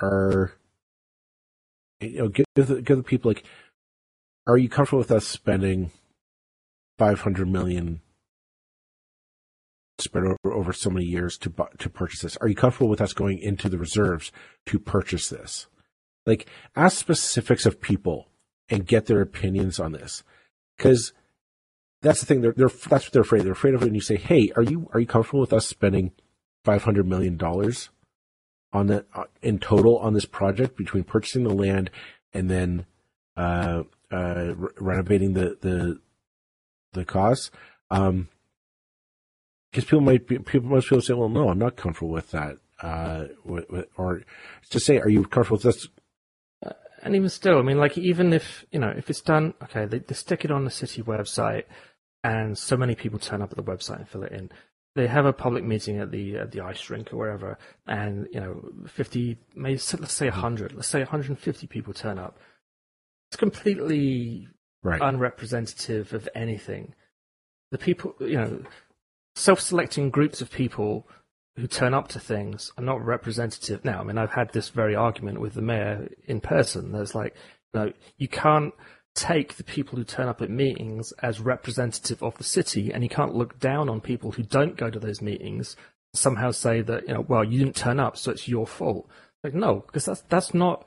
are, 0.00 0.52
you 2.00 2.18
know, 2.20 2.28
give 2.28 2.46
the, 2.54 2.80
give 2.80 2.96
the 2.96 3.02
people 3.02 3.30
like 3.30 3.44
are 4.46 4.56
you 4.56 4.70
comfortable 4.70 5.00
with 5.00 5.10
us 5.10 5.26
spending 5.26 5.90
500 6.96 7.46
million 7.46 8.00
spread 9.98 10.24
over, 10.24 10.54
over 10.54 10.72
so 10.72 10.88
many 10.88 11.04
years 11.04 11.36
to 11.36 11.52
to 11.78 11.90
purchase 11.90 12.22
this? 12.22 12.38
Are 12.38 12.48
you 12.48 12.54
comfortable 12.54 12.88
with 12.88 13.02
us 13.02 13.12
going 13.12 13.40
into 13.40 13.68
the 13.68 13.76
reserves 13.76 14.32
to 14.64 14.78
purchase 14.78 15.28
this? 15.28 15.66
Like, 16.24 16.48
ask 16.74 16.96
specifics 16.96 17.66
of 17.66 17.78
people 17.78 18.28
and 18.70 18.86
get 18.86 19.04
their 19.04 19.20
opinions 19.20 19.78
on 19.78 19.92
this, 19.92 20.24
because 20.78 21.12
that's 22.00 22.20
the 22.20 22.26
thing. 22.26 22.40
They're, 22.40 22.54
they're 22.56 22.68
that's 22.88 23.04
what 23.04 23.12
they're 23.12 23.20
afraid. 23.20 23.42
They're 23.42 23.52
afraid 23.52 23.74
of 23.74 23.82
when 23.82 23.94
you 23.94 24.00
say, 24.00 24.16
"Hey, 24.16 24.50
are 24.56 24.62
you 24.62 24.88
are 24.94 25.00
you 25.00 25.06
comfortable 25.06 25.40
with 25.40 25.52
us 25.52 25.66
spending 25.66 26.12
500 26.64 27.06
million 27.06 27.36
dollars 27.36 27.90
on 28.72 28.86
that 28.88 29.06
uh, 29.14 29.24
in 29.42 29.58
total 29.58 29.98
on 29.98 30.14
this 30.14 30.26
project 30.26 30.76
between 30.76 31.04
purchasing 31.04 31.44
the 31.44 31.54
land 31.54 31.90
and 32.32 32.50
then 32.50 32.86
uh, 33.36 33.82
uh, 34.12 34.54
re- 34.56 34.70
renovating 34.78 35.34
the 35.34 35.56
the 35.60 36.00
the 36.92 37.04
costs. 37.04 37.50
Um, 37.90 38.28
because 39.70 39.84
people 39.84 40.00
might 40.00 40.26
be 40.26 40.38
people 40.38 40.70
most 40.70 40.84
people 40.84 41.02
say, 41.02 41.14
well, 41.14 41.28
no, 41.28 41.48
I'm 41.48 41.58
not 41.58 41.76
comfortable 41.76 42.10
with 42.10 42.30
that. 42.30 42.56
Uh, 42.80 43.24
with, 43.44 43.68
with, 43.70 43.86
or 43.96 44.22
to 44.70 44.80
say, 44.80 44.98
are 44.98 45.08
you 45.08 45.24
comfortable 45.24 45.56
with 45.56 45.64
this? 45.64 45.88
Uh, 46.64 46.72
and 47.02 47.16
even 47.16 47.28
still, 47.28 47.58
I 47.58 47.62
mean, 47.62 47.78
like 47.78 47.98
even 47.98 48.32
if 48.32 48.64
you 48.70 48.78
know 48.78 48.92
if 48.96 49.10
it's 49.10 49.20
done, 49.20 49.54
okay, 49.64 49.84
they, 49.84 49.98
they 49.98 50.14
stick 50.14 50.44
it 50.44 50.50
on 50.50 50.64
the 50.64 50.70
city 50.70 51.02
website, 51.02 51.64
and 52.24 52.56
so 52.56 52.76
many 52.76 52.94
people 52.94 53.18
turn 53.18 53.42
up 53.42 53.50
at 53.50 53.56
the 53.56 53.62
website 53.62 53.98
and 53.98 54.08
fill 54.08 54.22
it 54.22 54.32
in. 54.32 54.50
They 54.98 55.06
have 55.06 55.26
a 55.26 55.32
public 55.32 55.64
meeting 55.64 55.98
at 55.98 56.10
the 56.10 56.36
at 56.36 56.50
the 56.50 56.60
ice 56.60 56.90
rink 56.90 57.12
or 57.12 57.16
wherever, 57.16 57.58
and 57.86 58.26
you 58.32 58.40
know, 58.40 58.54
fifty, 58.86 59.38
maybe 59.54 59.80
let's 60.00 60.12
say 60.12 60.28
hmm. 60.28 60.40
hundred, 60.40 60.74
let's 60.74 60.88
say 60.88 60.98
150 61.00 61.66
people 61.66 61.94
turn 61.94 62.18
up 62.18 62.38
it's 63.28 63.36
completely 63.36 64.48
right. 64.82 65.00
unrepresentative 65.00 66.14
of 66.14 66.28
anything. 66.34 66.94
The 67.70 67.78
people, 67.78 68.14
you 68.20 68.36
know, 68.38 68.62
self-selecting 69.34 70.10
groups 70.10 70.40
of 70.40 70.50
people 70.50 71.06
who 71.56 71.66
turn 71.66 71.92
up 71.92 72.08
to 72.08 72.20
things 72.20 72.72
are 72.78 72.84
not 72.84 73.04
representative. 73.04 73.84
Now, 73.84 74.00
I 74.00 74.04
mean, 74.04 74.16
I've 74.16 74.32
had 74.32 74.52
this 74.52 74.70
very 74.70 74.94
argument 74.94 75.40
with 75.40 75.54
the 75.54 75.62
mayor 75.62 76.08
in 76.24 76.40
person. 76.40 76.92
There's 76.92 77.14
like, 77.14 77.34
you 77.74 77.80
know, 77.80 77.92
you 78.16 78.28
can't 78.28 78.72
take 79.14 79.56
the 79.56 79.64
people 79.64 79.98
who 79.98 80.04
turn 80.04 80.28
up 80.28 80.40
at 80.40 80.50
meetings 80.50 81.12
as 81.22 81.40
representative 81.40 82.22
of 82.22 82.36
the 82.38 82.44
city, 82.44 82.92
and 82.92 83.02
you 83.02 83.08
can't 83.08 83.34
look 83.34 83.58
down 83.58 83.88
on 83.88 84.00
people 84.00 84.32
who 84.32 84.42
don't 84.42 84.76
go 84.76 84.90
to 84.90 84.98
those 84.98 85.20
meetings. 85.20 85.76
Somehow 86.14 86.50
say 86.50 86.80
that 86.82 87.06
you 87.06 87.14
know, 87.14 87.24
well, 87.28 87.44
you 87.44 87.58
didn't 87.58 87.76
turn 87.76 88.00
up, 88.00 88.16
so 88.16 88.30
it's 88.30 88.48
your 88.48 88.66
fault. 88.66 89.08
Like, 89.44 89.54
no, 89.54 89.84
because 89.86 90.04
that's 90.04 90.22
that's 90.22 90.54
not. 90.54 90.86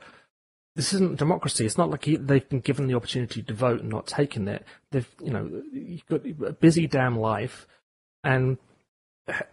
This 0.74 0.94
isn't 0.94 1.18
democracy. 1.18 1.66
It's 1.66 1.76
not 1.76 1.90
like 1.90 2.04
they've 2.04 2.48
been 2.48 2.60
given 2.60 2.86
the 2.86 2.94
opportunity 2.94 3.42
to 3.42 3.54
vote 3.54 3.80
and 3.80 3.90
not 3.90 4.06
taken 4.06 4.48
it. 4.48 4.64
They've, 4.90 5.08
you 5.22 5.30
know, 5.30 5.62
you've 5.70 6.06
got 6.06 6.24
a 6.24 6.52
busy 6.52 6.86
damn 6.86 7.18
life, 7.18 7.66
and 8.24 8.56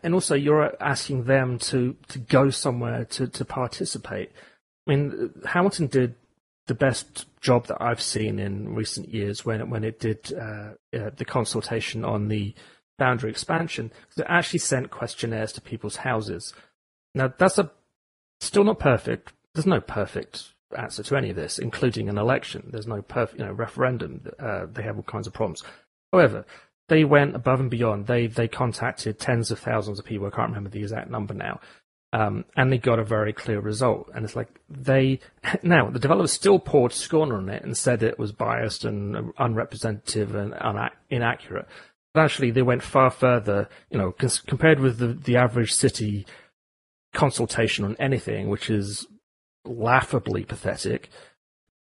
and 0.03 0.13
also 0.13 0.35
you're 0.35 0.81
asking 0.81 1.25
them 1.25 1.59
to 1.59 1.95
to 2.07 2.19
go 2.19 2.49
somewhere 2.49 3.05
to 3.05 3.27
to 3.27 3.45
participate. 3.45 4.31
I 4.87 4.95
mean, 4.95 5.31
Hamilton 5.45 5.87
did 5.87 6.15
the 6.69 6.75
best 6.75 7.25
job 7.41 7.65
that 7.65 7.81
I've 7.81 8.01
seen 8.01 8.37
in 8.37 8.75
recent 8.75 9.11
years 9.11 9.43
when 9.43 9.69
when 9.71 9.83
it 9.83 9.99
did 9.99 10.31
uh, 10.31 10.73
uh, 10.95 11.09
the 11.17 11.25
consultation 11.25 12.05
on 12.05 12.27
the 12.27 12.53
boundary 12.99 13.31
expansion. 13.31 13.91
It 14.15 14.25
actually 14.29 14.59
sent 14.59 14.91
questionnaires 14.91 15.51
to 15.53 15.61
people's 15.61 15.97
houses. 15.97 16.53
Now 17.15 17.33
that's 17.35 17.57
a 17.57 17.71
still 18.39 18.63
not 18.63 18.77
perfect. 18.77 19.33
There's 19.53 19.65
no 19.65 19.81
perfect 19.81 20.53
answer 20.77 21.01
to 21.01 21.15
any 21.17 21.31
of 21.31 21.35
this, 21.35 21.57
including 21.57 22.07
an 22.07 22.19
election. 22.19 22.69
There's 22.71 22.85
no 22.85 23.01
perfect, 23.01 23.39
you 23.39 23.45
know, 23.45 23.51
referendum. 23.51 24.21
Uh, 24.37 24.67
they 24.71 24.83
have 24.83 24.97
all 24.97 25.03
kinds 25.03 25.25
of 25.25 25.33
problems. 25.33 25.63
However, 26.13 26.45
they 26.87 27.03
went 27.03 27.35
above 27.35 27.59
and 27.59 27.71
beyond. 27.71 28.05
They 28.05 28.27
they 28.27 28.47
contacted 28.47 29.17
tens 29.17 29.49
of 29.49 29.57
thousands 29.57 29.97
of 29.97 30.05
people. 30.05 30.27
I 30.27 30.35
can't 30.35 30.49
remember 30.49 30.69
the 30.69 30.81
exact 30.81 31.09
number 31.09 31.33
now, 31.33 31.61
um, 32.11 32.45
and 32.55 32.71
they 32.71 32.77
got 32.77 32.99
a 32.99 33.03
very 33.03 33.33
clear 33.33 33.59
result. 33.59 34.09
And 34.13 34.25
it's 34.25 34.35
like 34.35 34.59
they 34.69 35.19
now 35.63 35.89
the 35.89 35.99
developers 35.99 36.31
still 36.31 36.59
poured 36.59 36.93
scorn 36.93 37.31
on 37.31 37.49
it 37.49 37.63
and 37.63 37.77
said 37.77 38.03
it 38.03 38.19
was 38.19 38.31
biased 38.31 38.85
and 38.85 39.31
unrepresentative 39.37 40.35
and 40.35 40.53
una- 40.53 40.91
inaccurate. 41.09 41.67
But 42.13 42.21
actually, 42.21 42.51
they 42.51 42.63
went 42.63 42.81
far 42.81 43.11
further. 43.11 43.69
You 43.91 43.99
know, 43.99 44.11
cons- 44.11 44.39
compared 44.39 44.79
with 44.79 44.97
the 44.97 45.07
the 45.07 45.37
average 45.37 45.73
city 45.73 46.25
consultation 47.13 47.85
on 47.85 47.95
anything, 47.99 48.49
which 48.49 48.69
is 48.69 49.07
laughably 49.65 50.43
pathetic. 50.43 51.09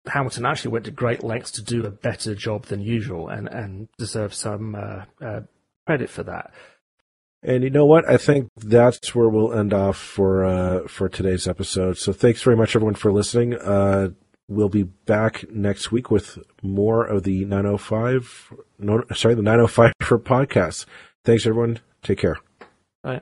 Hamilton 0.07 0.45
actually 0.45 0.71
went 0.71 0.86
to 0.86 0.91
great 0.91 1.23
lengths 1.23 1.51
to 1.51 1.63
do 1.63 1.84
a 1.84 1.89
better 1.89 2.36
job 2.36 2.65
than 2.65 2.82
usual, 2.82 3.30
and 3.30 3.47
and 3.47 3.89
deserves 3.97 4.38
some 4.38 4.76
uh, 4.76 5.05
uh, 5.23 5.41
credit 5.86 6.09
for 6.09 6.23
that. 6.23 6.51
And 7.46 7.64
you 7.64 7.70
know 7.70 7.86
what? 7.86 8.10
I 8.10 8.18
think 8.18 8.50
that's 8.58 9.14
where 9.14 9.30
we'll 9.30 9.54
end 9.54 9.72
off 9.72 9.98
for 9.98 10.43
uh, 10.43 10.88
for 10.88 11.08
today's 11.08 11.48
episode. 11.48 11.98
So 11.98 12.12
thanks 12.12 12.41
very 12.41 12.58
much, 12.58 12.76
everyone, 12.76 12.96
for 12.96 13.12
listening. 13.12 13.54
Uh, 13.54 14.10
we'll 14.48 14.70
be 14.70 14.84
back 14.84 15.46
next 15.52 15.91
week 15.91 16.10
with 16.10 16.39
more 16.64 17.06
of 17.06 17.24
the 17.24 17.46
905. 17.46 18.54
No, 18.80 19.04
sorry, 19.14 19.36
the 19.36 19.43
905 19.43 19.93
for 20.02 20.20
podcasts. 20.34 20.86
Thanks, 21.24 21.46
everyone. 21.46 21.80
Take 22.02 22.18
care. 22.18 22.38
Bye. 23.04 23.22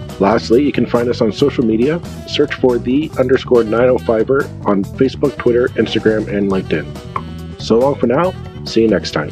Lastly, 0.21 0.63
you 0.63 0.71
can 0.71 0.85
find 0.85 1.09
us 1.09 1.19
on 1.19 1.31
social 1.31 1.65
media. 1.65 1.99
Search 2.27 2.53
for 2.53 2.77
the 2.77 3.09
underscore 3.17 3.63
905er 3.63 4.67
on 4.67 4.83
Facebook, 4.83 5.35
Twitter, 5.39 5.69
Instagram, 5.69 6.27
and 6.27 6.51
LinkedIn. 6.51 7.59
So 7.59 7.79
long 7.79 7.95
for 7.95 8.05
now. 8.05 8.31
See 8.63 8.83
you 8.83 8.87
next 8.87 9.11
time. 9.11 9.31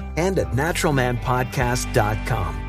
and 0.17 0.39
at 0.39 0.51
naturalmanpodcast.com. 0.51 2.60